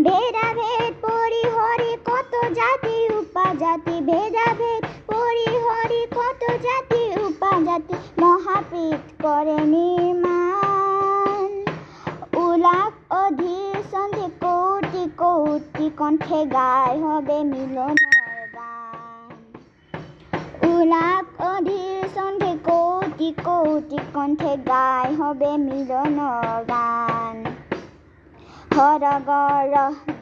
ভেদা 0.00 0.46
ভেদাভেদ 0.50 0.92
পৰিহৰি 1.02 1.92
কত 2.04 2.32
জাতি, 2.52 2.96
উপজাতি 3.14 4.00
ভেদা 4.00 4.20
ভেদাভেদ 4.20 4.82
পৰিহৰি 5.06 6.00
কত 6.10 6.42
জাতি 6.62 6.89
উপজাতি 7.50 7.96
মহাপীঠ 8.22 9.06
কৰে 9.22 9.54
নিৰ্মাণ 9.70 11.48
উলাস 12.40 12.92
অধীৰ 13.16 13.80
সন্ধি 13.86 14.26
কৌটি 14.42 15.02
কৌটি 15.22 15.86
কণ্ঠে 15.98 16.40
গাই 16.52 16.92
হবে 17.04 17.38
মিলনৰ 17.48 18.38
গান 18.52 19.34
উলাস 20.70 21.26
অধীৰ 21.48 22.00
সন্ধি 22.14 22.52
কৌটি 22.68 23.30
কৌটি 23.42 23.98
কণ্ঠে 24.14 24.52
গাই 24.66 25.08
হবে 25.20 25.50
মিলনৰ 25.60 26.56
গান 26.68 27.29
হৰগৰ 28.80 29.72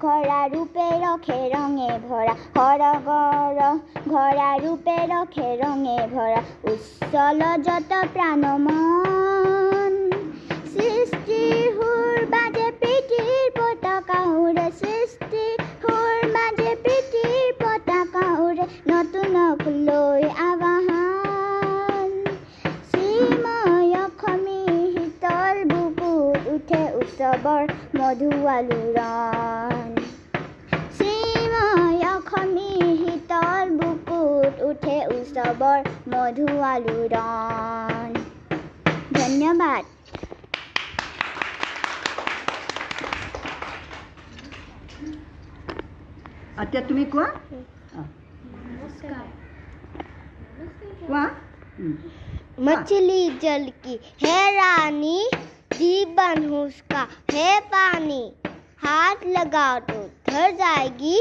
ঘৰা 0.02 0.36
ৰূপে 0.52 0.86
ৰখে 1.02 1.36
ৰঙে 1.50 1.90
ভৰা 2.06 2.32
হৰগৰ 2.56 3.58
ঘৰা 4.06 4.48
ৰূপে 4.62 4.96
ৰখে 5.10 5.50
ৰঙে 5.60 5.98
ভৰা 6.14 6.40
উচ্চল 6.72 7.44
যত 7.66 8.00
প্ৰাণ 8.14 8.42
মন 8.64 9.94
সৃষ্টিৰ 10.72 11.76
সুৰ 11.76 12.26
বাজে 12.34 12.66
প্ৰীতিৰ 12.80 13.46
পতাকা 13.60 14.18
উৰে 14.34 14.66
সৃষ্টিৰ 14.80 15.62
সুৰ 15.84 16.26
বাজে 16.34 16.74
প্ৰীতিৰ 16.82 17.46
পতাকা 17.62 18.26
উৰে 18.40 18.66
নতুনক 18.92 19.66
লৈ 19.84 20.28
আবাহন 20.46 22.10
শ্ৰীময় 22.90 23.96
অসমী 24.02 24.60
শীতল 24.96 25.62
বুকুত 25.70 26.56
উঠে 26.56 26.82
উৎসৱৰ 26.96 27.77
মধু 28.07 28.29
আলোড়ন 28.49 29.89
শ্ৰীময় 30.95 32.01
অসমী 32.09 32.71
শীতল 32.99 33.65
বুকুত 33.79 34.53
উঠে 34.67 34.97
উৎসৱৰ 35.09 35.79
মধু 36.11 36.47
আলোড়ন 36.65 38.11
ধন্যবাদ 39.13 39.83
এতিয়া 46.57 46.81
তুমি 46.89 47.03
কোৱা 47.07 47.27
অঁ, 47.95 48.07
কোৱা 51.01 51.23
উম, 51.79 51.93
मछली 52.59 53.21
जल 53.39 53.63
की 53.79 53.95
है 54.19 54.35
रानी 54.55 55.17
जीवन 55.77 56.45
उसका 56.55 57.07
है 57.31 57.59
पानी 57.69 58.21
हाथ 58.81 59.25
लगाओ 59.29 59.79
तो 59.87 59.99
धर 60.29 60.51
जाएगी 60.55 61.15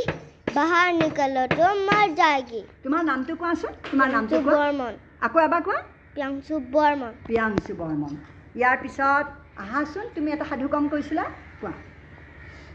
बाहर 0.55 0.93
निकलो 0.95 1.47
तो 1.53 1.69
मर 1.87 2.15
जाएगी 2.15 2.63
তোমাৰ 2.85 3.05
নামটো 3.05 3.35
কোৱাচোন 3.37 3.73
তোমাৰ 3.85 4.09
নামটো 4.13 4.35
প্ৰিয়াংশু 4.35 4.45
কোৱা 4.45 4.57
বৰ্মন 4.57 4.93
আকৌ 5.23 5.39
এবাৰ 5.43 5.63
কোৱা 5.63 5.79
প্ৰিয়াংশু 6.15 6.55
বৰ্মন 6.75 7.13
প্ৰিয়াংশু 7.27 7.73
বৰ্মন 7.79 8.13
ইয়াৰ 8.55 8.77
পিছত 8.83 9.27
আহাচোন 9.59 10.11
তুমি 10.15 10.33
এটা 10.33 10.47
সাধু 10.51 10.69
কম 10.69 10.89
কৈছিলা 10.89 11.25
কোৱা 11.61 11.73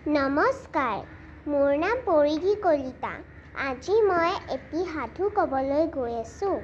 নমস্কাৰ 0.09 0.97
মোৰ 1.47 1.69
নাম 1.79 2.01
পৰিধি 2.05 2.55
কলিতা 2.63 3.13
আজি 3.65 3.95
মই 4.05 4.31
এটি 4.55 4.85
সাধু 4.89 5.29
ক'বলৈ 5.35 5.85
গৈ 5.93 6.13
আছোঁ 6.19 6.55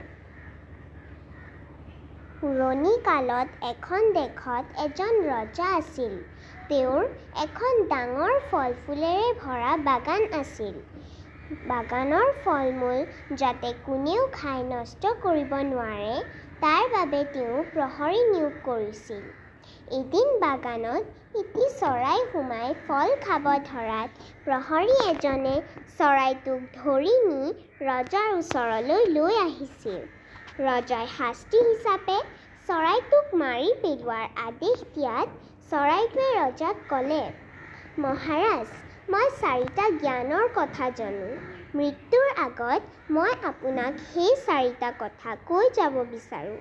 পুৰণি 2.41 2.91
কালত 3.07 3.49
এখন 3.69 4.05
দেশত 4.17 4.65
এজন 4.83 5.17
ৰজা 5.29 5.69
আছিল। 5.77 6.13
তেওঁৰ 6.69 7.07
এখন 7.45 7.81
ডাঙৰ 7.93 8.35
ফল 8.51 8.75
ফুলেৰে 8.83 9.31
ভৰা 9.41 9.73
বাগান 9.89 10.27
আছিল। 10.39 10.77
বাগানৰ 11.71 12.29
ফল 12.45 12.71
মূল 12.77 13.01
যাতে 13.41 13.73
কোনেও 13.87 14.27
খাই 14.37 14.61
নষ্ট 14.69 15.13
কৰিব 15.25 15.55
নোৱাৰে 15.71 16.15
তাৰ 16.61 16.85
বাবে 16.93 17.23
তেওঁ 17.33 17.65
প্ৰহৰী 17.73 18.21
নিয়োগ 18.29 18.61
কৰিছিল। 18.69 19.25
এদিন 19.99 20.31
বাগানত 20.45 21.03
এটি 21.41 21.65
চৰাই 21.81 22.21
সোমাই 22.31 22.77
ফল 22.85 23.17
খাব 23.25 23.49
ধৰাত 23.71 24.31
প্ৰহৰী 24.47 24.95
এজনে 25.07 25.57
চৰাইটোক 25.99 26.71
ধৰি 26.79 27.17
নি 27.27 27.43
ৰজাৰ 27.91 28.29
ওচৰলৈ 28.37 29.11
লৈ 29.17 29.43
আহিছিল। 29.43 30.01
ৰজাই 30.59 31.07
শাস্তি 31.13 31.59
হিচাপে 31.65 32.17
চৰাইটোক 32.69 33.35
মাৰি 33.39 33.69
পেলোৱাৰ 33.79 34.25
আদেশ 34.43 34.85
দিয়াত 34.91 35.29
চৰাইটোৱে 35.71 36.29
ৰজাক 36.37 36.83
ক'লে 36.89 37.21
মহাৰাজ 37.99 38.73
মই 39.09 39.27
চাৰিটা 39.37 39.87
জ্ঞানৰ 39.99 40.47
কথা 40.55 40.89
জানো। 40.97 41.29
মৃত্যুৰ 41.75 42.29
আগত 42.41 43.15
মই 43.15 43.35
আপোনাক 43.49 44.03
সেই 44.07 44.33
চাৰিটা 44.41 44.91
কথা 44.99 45.37
কৈ 45.47 45.71
যাব 45.75 45.99
বিচাৰোঁ 46.11 46.59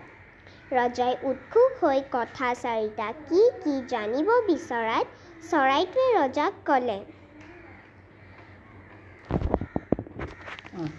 ৰজাই 0.71 1.15
উৎসুক 1.27 1.79
হৈ 1.79 2.03
কথা 2.11 2.49
চাৰিটা 2.59 3.07
কি 3.23 3.43
কি 3.59 3.75
জানিব 3.89 4.31
বিচৰাত 4.45 5.25
চৰাইটোৱে 5.43 6.09
ৰজাক 6.17 6.63
ক'লে? 6.65 6.99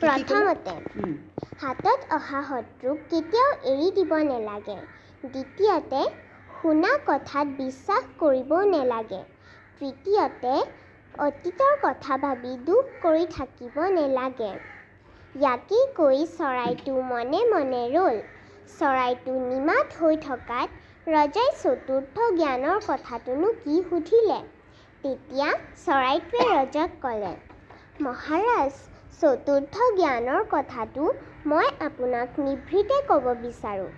প্ৰথমতে 0.00 0.74
হাতত 1.58 2.00
অহা 2.10 2.40
শত্ৰুক 2.48 2.98
কেতিয়াও 3.08 3.54
এৰি 3.70 3.86
দিব 3.94 4.12
নালাগে। 4.24 4.74
দ্বিতীয়তে 5.24 6.02
শুনা 6.50 6.90
কথাত 7.06 7.46
বিশ্বাস 7.56 8.04
কৰিব 8.18 8.52
নালাগে। 8.68 9.18
তৃতীয়তে 9.80 10.52
অতীতৰ 11.20 11.74
কথা 11.80 12.18
ভাবি 12.20 12.52
দুখ 12.64 12.92
কৰি 13.02 13.24
থাকিব 13.32 13.80
নালাগে। 13.92 14.50
ইয়াকেই 15.34 15.84
কৈ 15.96 16.18
চৰাইটো 16.32 16.94
মনে 17.08 17.40
মনে 17.50 17.82
ৰ'ল। 17.90 18.16
চৰাইটো 18.72 19.32
নিমাত 19.44 19.86
হৈ 19.98 20.20
থকাত 20.22 20.68
ৰজাই 21.06 21.50
চতুৰ্থ 21.58 22.16
জ্ঞানৰ 22.34 22.78
কথাটোনো 22.86 23.48
কি 23.60 23.74
সুধিলে? 23.86 24.38
তেতিয়া 25.04 25.48
চৰাইটোৱে 25.80 26.44
ৰজাক 26.52 26.90
ক'লে 27.00 27.32
মহাৰাজ 28.00 28.72
চতুৰ্থ 29.20 29.74
জ্ঞানৰ 29.94 30.42
কথাটো 30.50 31.04
মই 31.48 31.66
আপোনাক 31.84 32.38
নিভৃতে 32.40 32.96
ক'ব 33.08 33.26
বিচাৰোঁ 33.40 33.88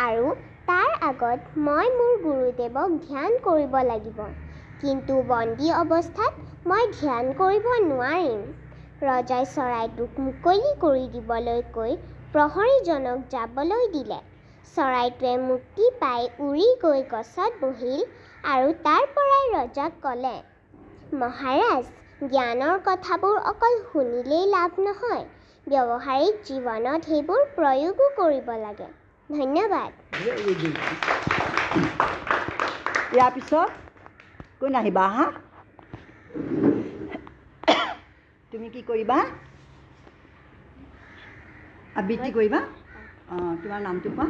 আৰু 0.00 0.32
তাৰ 0.68 0.90
আগত 1.06 1.62
মই 1.62 1.86
মোৰ 1.94 2.10
গুৰুদেৱক 2.22 2.96
ধ্যান 3.04 3.38
কৰিব 3.42 3.76
লাগিব। 3.84 4.18
কিন্তু 4.80 5.16
বন্দী 5.28 5.70
অৱস্থাত 5.76 6.44
মই 6.66 6.90
ধ্যান 6.92 7.30
কৰিব 7.36 7.66
নোৱাৰিম। 7.84 8.42
ৰজাই 9.02 9.48
চৰাইটোক 9.50 10.20
মুকলি 10.20 10.70
কৰি 10.78 11.06
দিবলৈ 11.12 11.64
কৈ 11.72 11.96
প্ৰহৰীজনক 12.34 13.24
যাবলৈ 13.30 13.88
দিলে। 13.92 14.20
চৰাইটোৱে 14.74 15.34
মুক্তি 15.44 15.90
পাই 16.00 16.28
উৰি 16.42 16.68
গৈ 16.82 17.02
গছত 17.10 17.50
বহিল 17.60 18.00
আৰু 18.44 18.76
তাৰ 18.84 19.10
পৰাই 19.14 19.50
ৰজাক 19.54 19.98
ক'লে 20.02 20.36
মহাৰাজ 21.18 21.90
জ্ঞানৰ 22.28 22.80
কথাবোৰ 22.84 23.36
অকল 23.50 23.78
শুনিলেই 23.86 24.48
লাভ 24.50 24.82
নহয়। 24.82 25.24
ব্যৱহাৰিক 25.66 26.40
জীৱনত 26.44 27.08
সেইবোৰ 27.08 27.46
প্ৰয়োগো 27.52 28.10
কৰিব 28.16 28.52
লাগে। 28.60 28.90
ধন্যবাদ। 29.30 29.92
ইয়াৰ 33.10 33.30
পিছত 33.34 33.70
কোন 34.60 34.72
আহিবা 34.80 35.04
হা? 35.12 35.26
তুমি 38.52 38.68
কি 38.74 38.82
কৰিবা? 38.84 39.18
আবৃত্তি 41.94 42.32
কৰিবা? 42.32 42.60
অঁ 43.32 43.52
তোমাৰ 43.60 43.84
নামটো 43.84 44.14
কোৱা? 44.14 44.28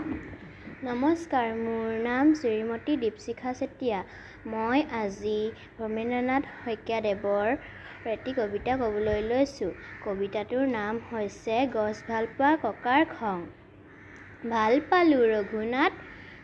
নমস্কাৰ 0.85 1.51
মোৰ 1.57 1.91
নাম 2.03 2.31
শ্ৰীমতী 2.37 2.95
দীপশিখা 3.01 3.53
চেতিয়া। 3.57 3.99
মই 4.49 4.83
আজি 4.97 5.35
ভৱেন্দ্ৰনাথ 5.77 6.49
শইকীয়াদেৱৰ 6.57 7.49
এটি 8.05 8.33
কবিতা 8.37 8.75
ক'বলৈ 8.81 9.21
লৈছোঁ। 9.25 9.71
কবিতাটোৰ 10.03 10.63
নাম 10.71 11.01
হৈছে 11.07 11.57
গছ 11.73 11.97
ভালপোৱা 12.07 12.53
ককাৰ 12.63 13.03
খং। 13.11 13.43
ভাল 14.45 14.77
পালোঁ 14.89 15.27
ৰঘুনাথ 15.27 15.99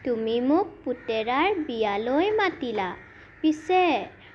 তুমি 0.04 0.34
মোক 0.44 0.74
পুতেৰাৰ 0.84 1.56
বিয়ালৈ 1.64 2.28
মাতিলা। 2.36 2.88
পিছে 3.42 3.80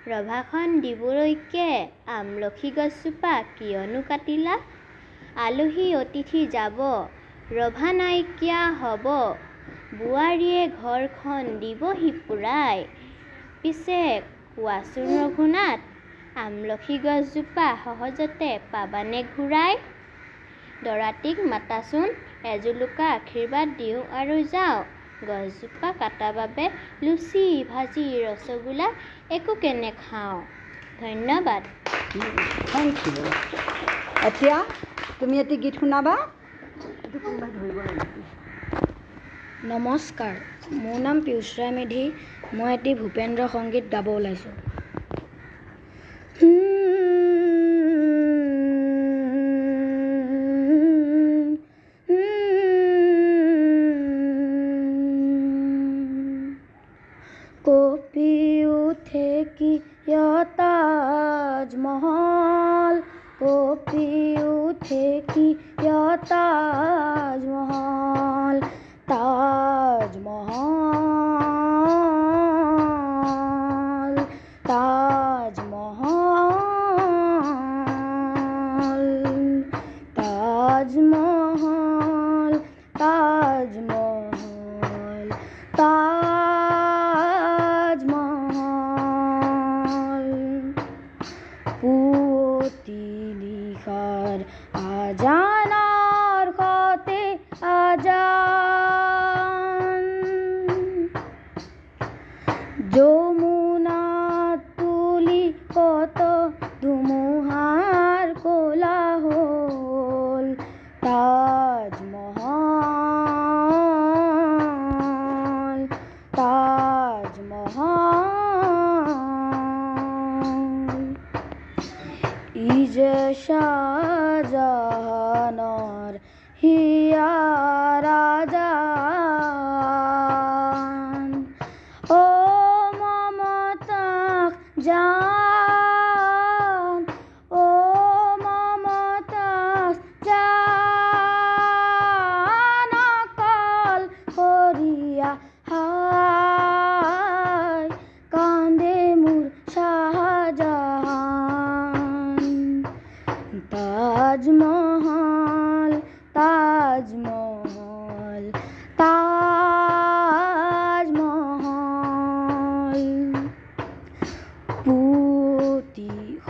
ৰভাখন 0.07 0.75
দিবলৈকে 0.81 1.67
আমলখি 2.15 2.71
গছজোপা 2.73 3.35
কিয়নো 3.55 4.01
কাটিলা? 4.07 4.57
আলহী 5.39 5.87
অতিথি 5.95 6.41
যাব 6.51 6.79
ৰভা 7.51 7.89
নাইকিয়া 7.93 8.61
হ'ব। 8.79 9.05
বোৱাৰীয়ে 9.91 10.61
ঘৰখন 10.81 11.53
দিবহি 11.59 12.11
পুৰাই। 12.23 12.83
পিছে 13.63 14.01
কোৱাচোন 14.51 15.07
ৰঘুনাথ 15.15 15.79
আমলখি 16.35 16.95
গছজোপা 17.03 17.67
সহজতে 17.81 18.49
পাবানে 18.69 19.19
ঘূৰাই। 19.31 19.73
দৰাটিক 20.81 21.37
মাতাচোন 21.47 22.09
এজোলোকা 22.49 23.05
আশীৰ্বাদ 23.11 23.75
দিওঁ 23.77 24.01
আৰু 24.17 24.37
যাওঁ। 24.49 24.79
গছজোপা 25.21 25.89
কাটা 25.97 26.29
বাবে 26.35 26.65
লুচি 27.01 27.45
ভাজি 27.69 28.05
ৰসগোল্লা 28.23 28.87
একোকে 29.33 29.71
নেখাওঁ 29.79 30.39
ধন্যবাদ। 30.99 31.63
থেংক 32.67 32.95
ইউ 33.07 33.25
এতিয়া 34.27 34.57
তুমি 35.19 35.35
এটি 35.39 35.55
গীত 35.63 35.75
শুনাবা। 35.79 36.15
নমস্কাৰ 39.63 40.35
মোৰ 40.75 40.97
নাম 41.01 41.21
পীয়ুষৰায় 41.21 41.73
মেধি। 41.73 42.03
মই 42.55 42.73
এটি 42.73 42.95
ভূপেন্দ্ৰ 42.97 43.49
সংগীত 43.51 43.85
গাব 43.91 44.11
ওলাইছোঁ। 44.13 44.55
কপি 57.65 58.33
উঠে 58.77 59.31
কি 59.57 59.73
তাজমহল 60.57 62.05
কপি 63.39 64.07
উঠে 64.53 65.07
কি 65.33 65.47
তাজমহল 65.81 67.00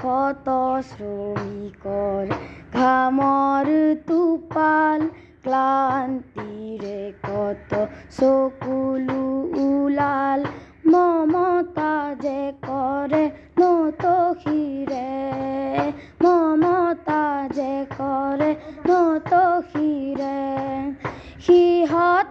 কত 0.04 0.48
শ্রমিকর 0.90 2.26
ঘামর 2.74 3.68
তুপাল 4.08 5.02
ক্লান্তিরে 5.44 7.02
কত 7.24 7.72
সকুলু 8.18 9.24
উলাল, 9.68 10.42
মমতা 10.92 11.94
যে 12.22 12.42
করে 12.68 13.24
নত 13.60 14.04
হিরে 14.42 15.12
মমতা 16.24 17.24
যে 17.56 17.76
করে 17.98 18.52
নত 18.90 19.32
হিরে 19.70 20.40
সিহত 21.46 22.31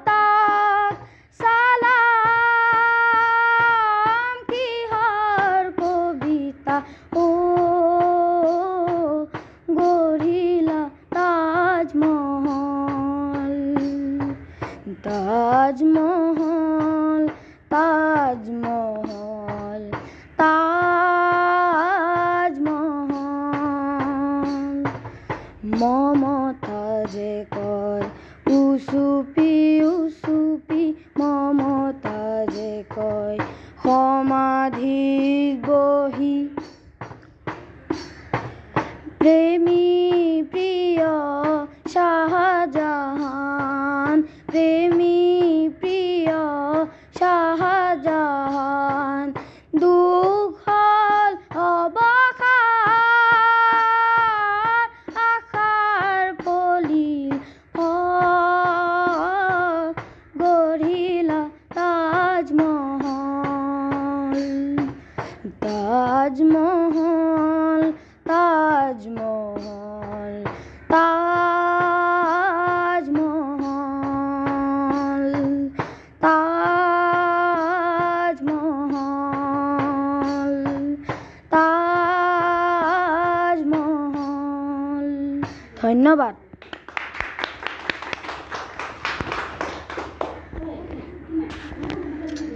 ধন্যবাদ। 86.11 86.35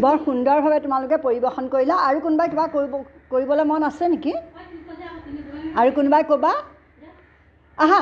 বৰ 0.02 0.16
সুন্দৰভাৱে 0.24 0.78
তোমালোকে 0.84 1.16
পৰিৱেশন 1.26 1.64
কৰিলা। 1.74 1.96
আৰু 2.08 2.18
কোনোবাই 2.24 2.48
কিবা 2.52 2.64
কৰিব 2.74 2.92
কৰিবলৈ 3.32 3.64
মন 3.70 3.82
আছে 3.88 4.04
নেকি? 4.14 4.32
আৰু 5.80 5.90
কোনোবাই 5.98 6.22
ক'বা? 6.30 6.52
আহা 7.78 8.00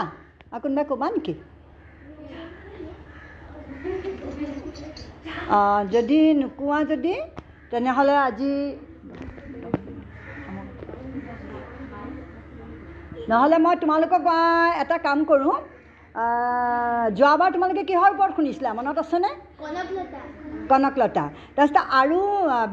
আৰু 0.53 0.61
কোনোবাই 0.65 0.85
ক'বা 0.91 1.07
নেকি? 1.17 1.35
যদি 5.95 6.19
নোকোৱা 6.41 6.79
যদি 6.93 7.15
তেনেহ'লে 7.73 8.15
আজি 8.27 8.53
নহ'লে 13.30 13.56
মই 13.64 13.74
তোমালোকক 13.82 14.26
এটা 14.82 14.96
কাম 15.06 15.18
কৰোঁ 15.30 15.54
যোৱাবাৰ 17.18 17.50
তোমালোকে 17.54 17.82
কিহৰ 17.90 18.11
ওপৰত 18.14 18.30
শুনিছিলা 18.38 18.70
মনত 18.78 18.98
আছেনে? 19.04 19.30
কনকলতা। 20.70 21.24
তাৰপিছতে 21.56 21.80
আৰু 22.00 22.18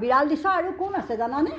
বিৰাল 0.02 0.26
দিশা 0.32 0.50
আৰু 0.60 0.70
কোন 0.82 0.92
আছে 1.02 1.14
জানানে? 1.22 1.52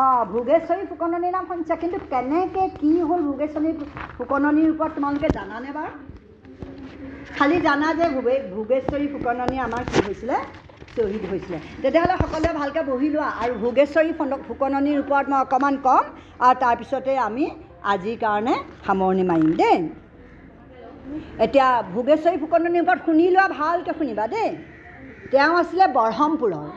অঁ 0.00 0.20
ভোগেশ্বৰী 0.32 0.84
ফুকননীৰ 0.90 1.32
নাম 1.32 1.44
শুনিছা 1.50 1.74
কিন্তু 1.82 1.98
কেনেকৈ 2.12 2.66
কি 2.80 2.90
হ'ল 3.08 3.20
ভোগেশ্বৰী 3.28 3.70
ফুকননীৰ 4.18 4.68
ওপৰত 4.72 4.90
তোমালোকে 4.96 5.28
জানানে 5.38 5.68
বাৰু? 5.76 5.92
খালি 7.36 7.56
জানা 7.60 7.88
যে 7.98 8.06
ভোগে 8.14 8.36
ভোগেশ্বৰী 8.54 9.06
ফুকননী 9.12 9.56
আমাৰ 9.66 9.82
কি 9.90 9.98
হৈছিলে? 10.06 10.36
শ্বহীদ 10.94 11.24
হৈছিলে 11.30 11.58
তেতিয়াহ'লে 11.82 12.16
সকলোৱে 12.22 12.50
ভালকৈ 12.60 12.82
বহি 12.90 13.08
লোৱা 13.14 13.28
আৰু 13.42 13.52
ভোগেশ্বৰী 13.62 14.12
ফন- 14.18 14.42
ফুকননীৰ 14.48 14.98
ওপৰত 15.02 15.26
মই 15.32 15.38
অকণমান 15.44 15.74
ক'ম 15.86 16.04
আৰু 16.46 16.54
তাৰপিছতে 16.64 17.12
আমি 17.28 17.44
আজিৰ 17.92 18.16
কাৰণে 18.24 18.54
সামৰণি 18.86 19.24
মাৰিম 19.30 19.52
দেই। 19.62 19.78
এতিয়া 21.44 21.68
ভোগেশ্বৰী 21.94 22.36
ফুকননীৰ 22.42 22.82
ওপৰত 22.84 23.00
শুনি 23.06 23.24
লোৱা 23.34 23.46
ভালকৈ 23.58 23.92
শুনিবা 23.98 24.24
দেই। 24.34 24.50
তেওঁ 25.32 25.52
আছিলে 25.60 25.86
বৰহমপুৰৰ। 25.96 26.68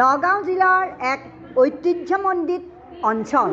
নগাঁও 0.00 0.38
জিলাৰ 0.48 0.84
এক 1.12 1.20
ঐতিহ্যমণ্ডিত 1.62 2.62
অঞ্চল। 3.10 3.50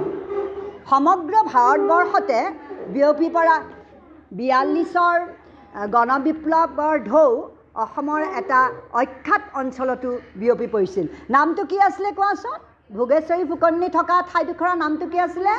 সমগ্ৰ 0.89 1.35
ভাৰতবৰ্ষতে 1.53 2.39
বিয়পি 2.93 3.27
পৰা 3.35 3.55
বিয়াল্লিছৰ 4.39 5.17
গণবিপ্লৱৰ 5.95 6.95
ঢৌ 7.09 7.29
অসমৰ 7.83 8.21
এটা 8.39 8.59
অখ্যাত 9.01 9.43
অঞ্চলতো 9.59 10.09
বিয়পি 10.39 10.67
পৰিছিল। 10.75 11.05
নামটো 11.35 11.61
কি 11.71 11.77
আছিলে 11.87 12.09
কোৱাচোন? 12.19 12.57
ভোগেশ্বৰী 12.97 13.43
ফুকননি 13.49 13.89
থকা 13.97 14.15
ঠাইডোখৰৰ 14.31 14.75
নামটো 14.83 15.05
কি 15.11 15.19
আছিলে? 15.27 15.55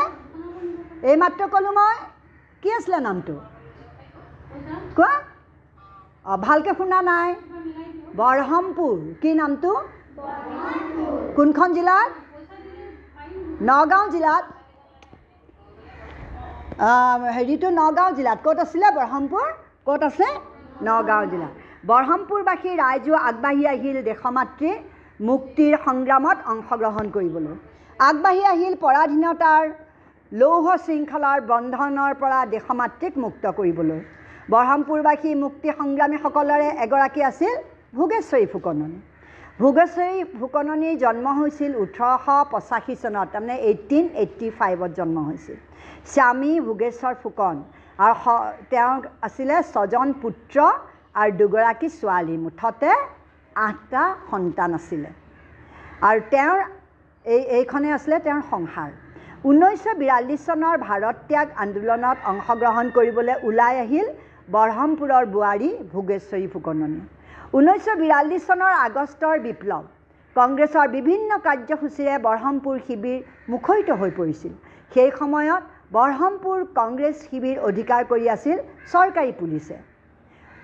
এইমাত্ৰ 1.11 1.42
ক'লোঁ 1.52 1.72
মই। 1.78 1.96
কি 2.62 2.68
আছিলে 2.78 2.98
নামটো? 3.09 3.35
কোৱা? 4.96 5.12
অঁ 6.30 6.38
ভালকৈ 6.46 6.72
শুনা 6.80 6.98
নাই। 7.11 7.28
বৰহমপুৰ। 8.20 8.96
কি 9.22 9.30
নামটো? 9.40 9.70
কোনখন 11.37 11.70
জিলাত? 11.76 12.11
নগাঁও 13.70 14.06
জিলাত। 14.14 14.44
হেৰিটো 17.37 17.68
নগাঁও 17.80 18.11
জিলাত। 18.18 18.38
ক'ত 18.46 18.59
আছিলে 18.66 18.88
বৰহমপুৰ? 18.98 19.46
ক'ত 19.87 20.02
আছে? 20.11 20.28
নগাঁও 20.88 21.24
জিলাত। 21.33 21.60
বৰহমপুৰবাসী 21.88 22.71
ৰাইজো 22.77 23.14
আগবাঢ়ি 23.29 23.64
আহিল 23.75 23.99
দেশমাতৃৰ 24.09 24.77
মুক্তিৰ 25.21 25.75
সংগ্ৰামত 25.85 26.38
অংশগ্ৰহণ 26.53 27.07
কৰিবলৈ। 27.14 27.55
আগবাঢ়ি 28.09 28.43
আহিল 28.55 28.75
পৰাধীনতাৰ 28.85 29.64
লৌহ 30.33 30.66
শৃংখলাৰ 30.87 31.38
বন্ধনৰ 31.53 32.12
পৰা 32.23 32.40
দেশমাতৃক 32.57 33.16
মুক্ত 33.25 33.45
কৰিবলৈ। 33.59 34.01
বৰহমপুৰবাসী 34.53 35.31
মুক্তি 35.45 35.69
সংগ্ৰামীসকলৰে 35.81 36.69
এগৰাকী 36.85 37.21
আছিল 37.31 37.55
ভোগেশ্বৰী 37.97 38.47
ফুকননী। 38.53 38.99
ভোগেশ্বৰী 39.61 40.19
ফুকননীৰ 40.38 41.01
জন্ম 41.05 41.27
হৈছিল 41.40 41.73
ওঠৰশ 41.83 42.27
পঁচাশী 42.53 42.95
চনত 43.03 43.27
তাৰমানে 43.33 43.57
এইটিন 43.71 44.05
এইট্টি 44.23 44.49
ফাইভত 44.59 44.90
জন্ম 44.99 45.16
হৈছিল। 45.29 45.59
স্বামী 46.12 46.53
ভোগেশ্বৰ 46.69 47.14
ফুকন 47.23 47.57
আৰু 48.05 48.14
তেওঁৰ 48.71 49.01
আছিলে 49.27 49.57
ছজন 49.73 50.09
পুত্ৰ 50.23 50.57
আৰু 51.14 51.33
দুগৰাকী 51.38 51.88
ছোৱালী 52.01 52.37
মুঠতে 52.44 52.90
আঠটা 53.57 54.03
সন্তান 54.31 54.75
আছিলে। 54.79 55.11
আৰু 56.09 56.20
তেওঁৰ 56.33 56.59
এই 57.25 57.40
এইখনেই 57.59 57.92
আছিলে 57.96 58.18
তেওঁৰ 58.27 58.42
সংসাৰ। 58.51 58.90
ঊনৈছশ 59.51 59.96
বিৰাল্লিছ 60.03 60.40
চনৰ 60.49 60.77
ভাৰত 60.88 61.16
ত্যাগ 61.29 61.49
আন্দোলনত 61.64 62.18
অংশগ্ৰহণ 62.33 62.87
কৰিবলৈ 62.96 63.35
ওলাই 63.49 63.75
আহিল 63.85 64.07
বৰহমপুৰৰ 64.55 65.25
বোৱাৰী 65.35 65.70
ভোগেশ্বৰী 65.92 66.46
ফুকননী। 66.55 67.01
ঊনৈছশ 67.59 67.96
বিৰাল্লিছ 68.03 68.42
চনৰ 68.49 68.73
আগষ্টৰ 68.87 69.37
বিপ্লৱ 69.46 69.85
কংগ্ৰেছৰ 70.37 70.87
বিভিন্ন 70.96 71.31
কাৰ্যসূচীৰে 71.46 72.14
বৰহমপুৰ 72.27 72.77
শিবিৰ 72.87 73.18
মুখৰিত 73.53 73.88
হৈ 74.01 74.11
পৰিছিল। 74.18 74.53
সেই 74.92 75.11
সময়ত 75.20 75.62
বৰহমপুৰ 75.96 76.59
কংগ্ৰেছ 76.81 77.16
শিবিৰ 77.29 77.57
অধিকাৰ 77.68 78.03
কৰি 78.11 78.27
আছিল 78.37 78.59
চৰকাৰী 78.92 79.33
পুলিচে। 79.40 79.77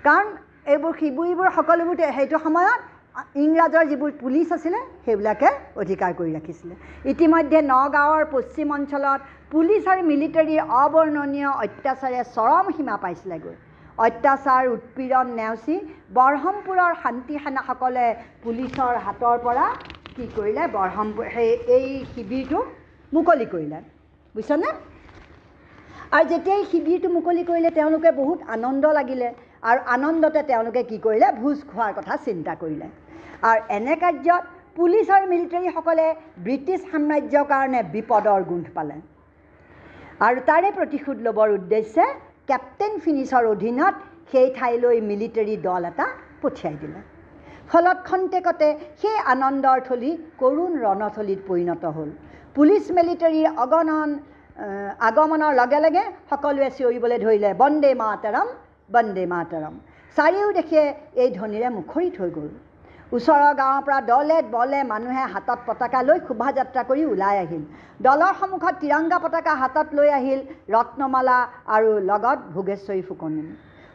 কাৰণ 0.06 0.26
এইবোৰ 0.72 0.92
শিবিৰবোৰ 0.98 1.48
সকলোবোৰ 1.54 1.96
সেইটো 2.16 2.38
সময়ত 2.42 2.80
ইংৰাজৰ 3.44 3.84
যিবোৰ 3.90 4.10
পুলিচ 4.22 4.48
আছিলে 4.56 4.80
সেইবিলাকে 5.04 5.48
অধিকাৰ 5.82 6.12
কৰি 6.18 6.32
ৰাখিছিলে। 6.36 6.74
ইতিমধ্যে 7.12 7.58
নগাঁৱৰ 7.70 8.24
পশ্চিম 8.34 8.74
অঞ্চলত 8.76 9.20
পুলিচ 9.54 9.88
আৰু 9.92 10.02
মিলিটাৰীৰ 10.10 10.62
অবৰ্ণনীয় 10.82 11.50
অত্যাচাৰে 11.64 12.20
চৰম 12.36 12.64
সীমা 12.76 12.96
পাইছিলেগৈ। 13.04 13.54
অত্যাচাৰ 14.06 14.62
উৎপীড়ন 14.74 15.26
নেওচি 15.40 15.76
বৰহমপুৰৰ 16.18 16.92
শান্তি 17.02 17.34
সেনাসকলে 17.44 18.06
পুলিচৰ 18.44 18.94
হাতৰ 19.06 19.36
পৰা 19.46 19.66
কি 20.14 20.24
কৰিলে 20.36 20.62
বৰহমপুৰ 20.76 21.26
সেই 21.34 21.50
এই 21.76 21.86
শিবিৰটো 22.12 22.58
মুকলি 23.12 23.46
কৰিলে। 23.54 23.78
বুজিছনে? 24.34 24.68
আৰু 26.16 26.24
যেতিয়া 26.32 26.56
এই 26.60 26.64
শিবিৰটো 26.72 27.08
মুকলি 27.16 27.42
কৰিলে 27.50 27.70
তেওঁলোকে 27.78 28.10
বহুত 28.20 28.38
আনন্দ 28.56 28.84
লাগিলে। 29.00 29.28
আৰু 29.70 29.80
আনন্দতে 29.94 30.40
তেওঁলোকে 30.50 30.82
কি 30.90 30.98
কৰিলে? 31.06 31.28
ভোজ 31.40 31.58
খোৱাৰ 31.70 31.92
কথা 31.98 32.14
চিন্তা 32.26 32.52
কৰিলে। 32.62 32.86
আৰু 33.48 33.60
এনে 33.76 33.94
কাৰ্যত 34.02 34.42
পুলিচ 34.76 35.06
আৰু 35.16 35.24
মিলিটাৰীসকলে 35.32 36.06
ব্ৰিটিছ 36.46 36.80
সাম্ৰাজ্যৰ 36.92 37.44
কাৰণে 37.52 37.80
বিপদৰ 37.94 38.40
গোন্ধ 38.50 38.66
পালে। 38.76 38.96
আৰু 40.26 40.38
তাৰে 40.50 40.68
প্ৰতিশোধ 40.78 41.16
ল'বৰ 41.26 41.48
উদ্দেশ্যে 41.58 42.04
কেপ্টেইন 42.50 42.92
ফিনিছৰ 43.04 43.44
অধীনত 43.54 43.94
সেই 44.32 44.48
ঠাইলৈ 44.58 44.96
মিলিটাৰী 45.10 45.54
দল 45.66 45.82
এটা 45.90 46.06
পঠিয়াই 46.42 46.76
দিলে। 46.82 47.00
ফলত 47.70 47.98
খন্তেকতে 48.08 48.68
সেই 49.00 49.16
আনন্দৰ 49.34 49.78
থলী 49.88 50.10
কৰুণ 50.42 50.72
ৰণথলীত 50.84 51.40
পৰিণত 51.48 51.84
হ'ল। 51.96 52.10
পুলিচ 52.56 52.84
মিলিটাৰীৰ 52.98 53.48
অগণন 53.64 54.10
আগমনৰ 55.08 55.52
লগে 55.60 55.80
লগে 55.86 56.04
সকলোৱে 56.30 56.68
চিঞৰিবলৈ 56.76 57.18
ধৰিলে 57.24 57.50
বন্দে 57.62 57.90
মাতৰম। 58.04 58.48
বন্দে 58.94 59.24
মাতৰম। 59.32 59.74
চাৰিওদেশে 60.16 60.82
এই 61.22 61.28
ধ্বনিৰে 61.36 61.68
মুখৰিত 61.78 62.14
হৈ 62.20 62.30
গ'ল। 62.36 62.48
ওচৰৰ 63.16 63.52
গাঁৱৰ 63.60 63.82
পৰা 63.86 63.98
দলে 64.12 64.36
বলে 64.54 64.80
মানুহে 64.92 65.24
হাতত 65.32 65.58
পতাকা 65.66 66.00
লৈ 66.08 66.18
শোভাযাত্ৰা 66.28 66.82
কৰি 66.90 67.02
ওলাই 67.12 67.36
আহিল। 67.44 67.62
দলৰ 68.06 68.32
সন্মুখত 68.40 68.74
তিৰংগা 68.82 69.18
পতাকা 69.24 69.52
হাতত 69.62 69.88
লৈ 69.98 70.08
আহিল 70.18 70.40
ৰত্নমালা 70.74 71.38
আৰু 71.74 71.90
লগত 72.10 72.38
ভোগেশ্বৰী 72.54 73.02
ফুকনি। 73.08 73.42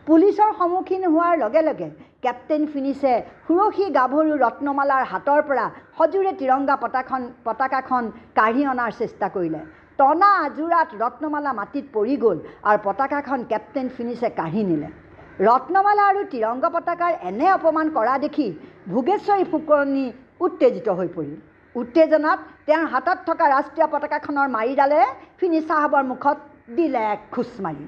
পুলিচৰ 0.08 0.52
সন্মুখীন 0.60 1.04
হোৱাৰ 1.14 1.34
লগে 1.44 1.62
লগে 1.70 1.90
কেপ্টেইন 2.24 2.64
ফিনিছে 2.72 3.14
সুৰসী 3.48 3.86
গাভৰু 3.98 4.32
ৰত্নমালাৰ 4.46 5.04
হাতৰ 5.12 5.42
পৰা 5.50 5.66
সজোৰে 5.98 6.32
তিৰংগা 6.42 6.76
পতাখন 6.84 7.22
পতাকাখন 7.46 8.04
কাঢ়ি 8.38 8.64
অনাৰ 8.74 8.92
চেষ্টা 9.00 9.28
কৰিলে। 9.36 9.62
টনা 10.02 10.30
আজোৰাত 10.44 10.90
ৰত্নমালা 11.02 11.52
মাটিত 11.60 11.86
পৰি 11.96 12.16
গ'ল 12.24 12.38
আৰু 12.70 12.78
পতাকাখন 12.86 13.42
কেপ্টেইন 13.52 13.88
ফিনিছে 13.96 14.30
কাঢ়ি 14.40 14.62
নিলে 14.70 14.88
ৰত্নমালা 15.48 16.04
আৰু 16.12 16.22
তিৰংগা 16.32 16.70
পতাকাৰ 16.76 17.12
এনে 17.30 17.48
অপমান 17.58 17.88
কৰা 17.98 18.16
দেখি 18.24 18.48
ভোগেশ্বৰী 18.94 19.44
ফুকনি 19.52 20.06
উত্তেজিত 20.46 20.88
হৈ 21.00 21.10
পৰিল। 21.16 21.36
উত্তেজনাত 21.76 22.40
তেওঁৰ 22.68 22.86
হাতত 22.94 23.18
থকা 23.28 23.46
ৰাষ্ট্ৰীয় 23.56 23.88
পতাকাখনৰ 23.94 24.48
মাৰিডালেৰে 24.56 25.08
ফিনিছ 25.40 25.64
চাহাবৰ 25.70 26.04
মুখত 26.12 26.38
দিলে 26.78 27.04
এক 27.14 27.22
খোজ 27.34 27.52
মাৰি। 27.66 27.86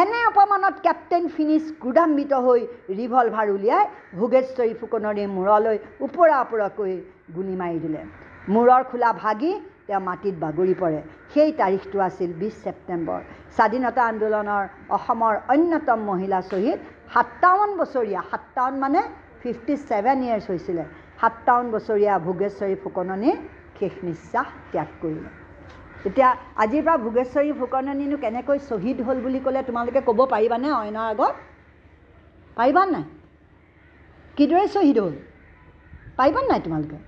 এনে 0.00 0.20
অপমানত 0.30 0.76
কেপ্টেইন 0.86 1.24
ফিনিছ 1.36 1.64
ক্ৰোধান্বিত 1.82 2.32
হৈ 2.46 2.60
ৰিভলভাৰ 2.98 3.48
উলিয়াই 3.56 3.84
ভোগেশ্বৰী 4.18 4.72
ফুকনৰে 4.80 5.24
মূৰলৈ 5.36 5.76
ওপৰা 6.06 6.36
ওপৰাকৈ 6.44 6.94
গুলী 7.36 7.54
মাৰি 7.62 7.78
দিলে। 7.84 8.00
মূৰৰ 8.54 8.82
খোলা 8.90 9.10
ভাগি 9.24 9.52
তেওঁ 9.88 10.00
মাটিত 10.08 10.34
বাগৰি 10.44 10.74
পৰে। 10.82 11.00
সেই 11.34 11.50
তাৰিখটো 11.60 11.98
আছিল 12.08 12.30
বিছ 12.40 12.54
ছেপ্টেম্বৰ। 12.64 13.20
স্বাধীনতা 13.56 14.02
আন্দোলনৰ 14.12 14.64
অসমৰ 14.96 15.34
অন্যতম 15.54 15.98
মহিলা 16.10 16.38
শ্বহীদ 16.50 16.78
সাতাৱন্ন 17.14 17.72
বছৰীয়া 17.80 18.20
সাতাৱন্ন 18.30 18.76
মানে 18.84 19.00
ফিফটি 19.42 19.74
ছেভেন 19.88 20.18
ইয়েৰ্ছ 20.26 20.46
হৈছিলে। 20.50 20.84
সাতাৱন্ন 21.20 21.66
বছৰীয়া 21.74 22.14
ভোগেশ্বৰী 22.26 22.76
ফুকননী 22.82 23.30
শেষ 23.78 23.94
নিশ্বাস 24.08 24.48
ত্যাগ 24.72 24.90
কৰিলে। 25.02 25.30
এতিয়া 26.08 26.28
আজিৰ 26.62 26.82
পৰা 26.86 26.96
ভোগেশ্বৰী 27.06 27.52
ফুকননীনো 27.60 28.16
কেনেকৈ 28.24 28.58
শ্বহীদ 28.68 28.98
হ'ল 29.06 29.18
বুলি 29.24 29.40
ক'লে 29.44 29.60
তোমালোকে 29.68 30.00
ক'ব 30.08 30.18
পাৰিবানে 30.34 30.68
অইনৰ 30.82 31.06
আগত? 31.12 31.34
পাৰিবা 32.56 32.82
নাই? 32.94 33.04
কিদৰে 34.36 34.66
শ্বহীদ 34.74 34.98
হ'ল? 35.04 35.14
পাৰিবা 36.18 36.40
নাই 36.50 36.60
তোমালোকে? 36.66 36.98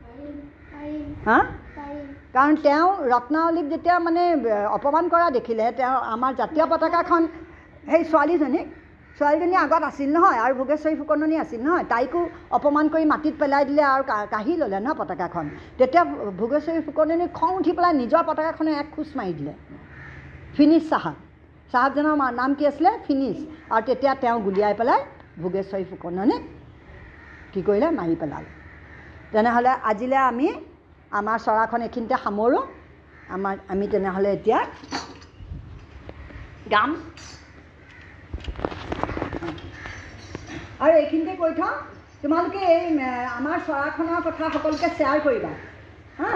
হা? 1.26 1.38
কাৰণ 2.34 2.54
তেওঁ 2.66 2.88
ৰত্নাৱলীক 3.12 3.66
যেতিয়া 3.72 3.96
মানে 4.06 4.22
অপমান 4.76 5.04
কৰা 5.12 5.26
দেখিলে 5.36 5.64
তেওঁ 5.78 5.96
আমাৰ 6.14 6.32
জাতীয় 6.40 6.64
পতাকাখন 6.72 7.22
সেই 7.90 8.02
ছোৱালীজনীক 8.10 8.66
ছোৱালীজনী 9.18 9.56
আগত 9.64 9.82
আছিল 9.90 10.08
নহয় 10.16 10.38
আৰু 10.44 10.54
ভোগেশ্বৰী 10.60 10.94
ফুকননী 11.00 11.36
আছিল 11.44 11.60
নহয় 11.66 11.84
তাইকো 11.92 12.20
অপমান 12.58 12.86
কৰি 12.92 13.04
মাটিত 13.12 13.34
পেলাই 13.40 13.64
দিলে 13.70 13.82
আৰু 13.94 14.02
কাঢ়ি 14.34 14.52
ল'লে 14.60 14.78
নহয় 14.84 14.96
পতাকাখন। 15.00 15.46
তেতিয়া 15.78 16.02
ভোগেশ্বৰী 16.40 16.80
ফুকননী 16.86 17.26
খং 17.38 17.50
উঠি 17.60 17.72
পেলাই 17.76 17.92
নিজৰ 18.02 18.22
পতাকাখনে 18.28 18.70
এক 18.82 18.88
খোজ 18.94 19.08
মাৰি 19.18 19.32
দিলে। 19.38 19.52
ফিনিছ 20.56 20.84
চাহাব। 20.92 21.16
চাহাবজনৰ 21.72 22.14
নাম 22.40 22.50
কি 22.58 22.64
আছিলে? 22.70 22.90
ফিনিছ 23.06 23.38
আৰু 23.74 23.82
তেতিয়া 23.88 24.12
তেওঁ 24.22 24.36
গুলিয়াই 24.46 24.74
পেলাই 24.80 25.00
ভোগেশ্বৰী 25.42 25.84
ফুকননীক 25.90 26.42
কি 27.52 27.60
কৰিলে? 27.68 27.88
মাৰি 28.00 28.14
পেলালে। 28.22 28.50
তেনেহ'লে 29.32 29.72
আজিলৈ 29.90 30.20
আমি 30.30 30.48
আমাৰ 31.12 31.38
চৰাখন 31.40 31.84
এইখিনিতে 31.86 32.16
সামৰোঁ। 32.20 32.62
আমাৰ 33.28 33.54
আমি 33.68 33.86
তেনেহ'লে 33.88 34.30
এতিয়া 34.32 34.58
গাম। 36.70 36.90
আৰু 40.80 40.92
এইখিনিতে 40.94 41.34
কৈ 41.36 41.52
থওঁ 41.54 41.74
তোমালোকে 42.22 42.60
এই 42.68 42.84
আমাৰ 43.30 43.58
চৰাখনৰ 43.66 44.20
কথা 44.26 44.48
সকলোকে 44.54 44.88
শ্বেয়াৰ 44.90 45.18
কৰিবা। 45.22 45.52
হা? 46.18 46.32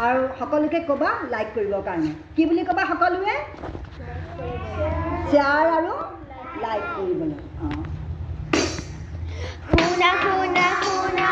আৰু 0.00 0.20
সকলোকে 0.38 0.80
ক'বা 0.86 1.10
লাইক 1.30 1.48
কৰিবৰ 1.54 1.82
কাৰণে। 1.84 2.12
কি 2.36 2.46
বুলি 2.46 2.64
ক'বা 2.64 2.84
সকলোৱে? 2.88 3.36
শ্বেয়াৰ 5.24 5.66
আৰু 5.72 5.92
লাইক 6.62 6.84
কৰিবলৈ। 6.94 7.38
অঁ। 7.62 7.82
শুনা 9.66 10.10
শুনা 10.22 10.66
শুনা। 10.82 11.28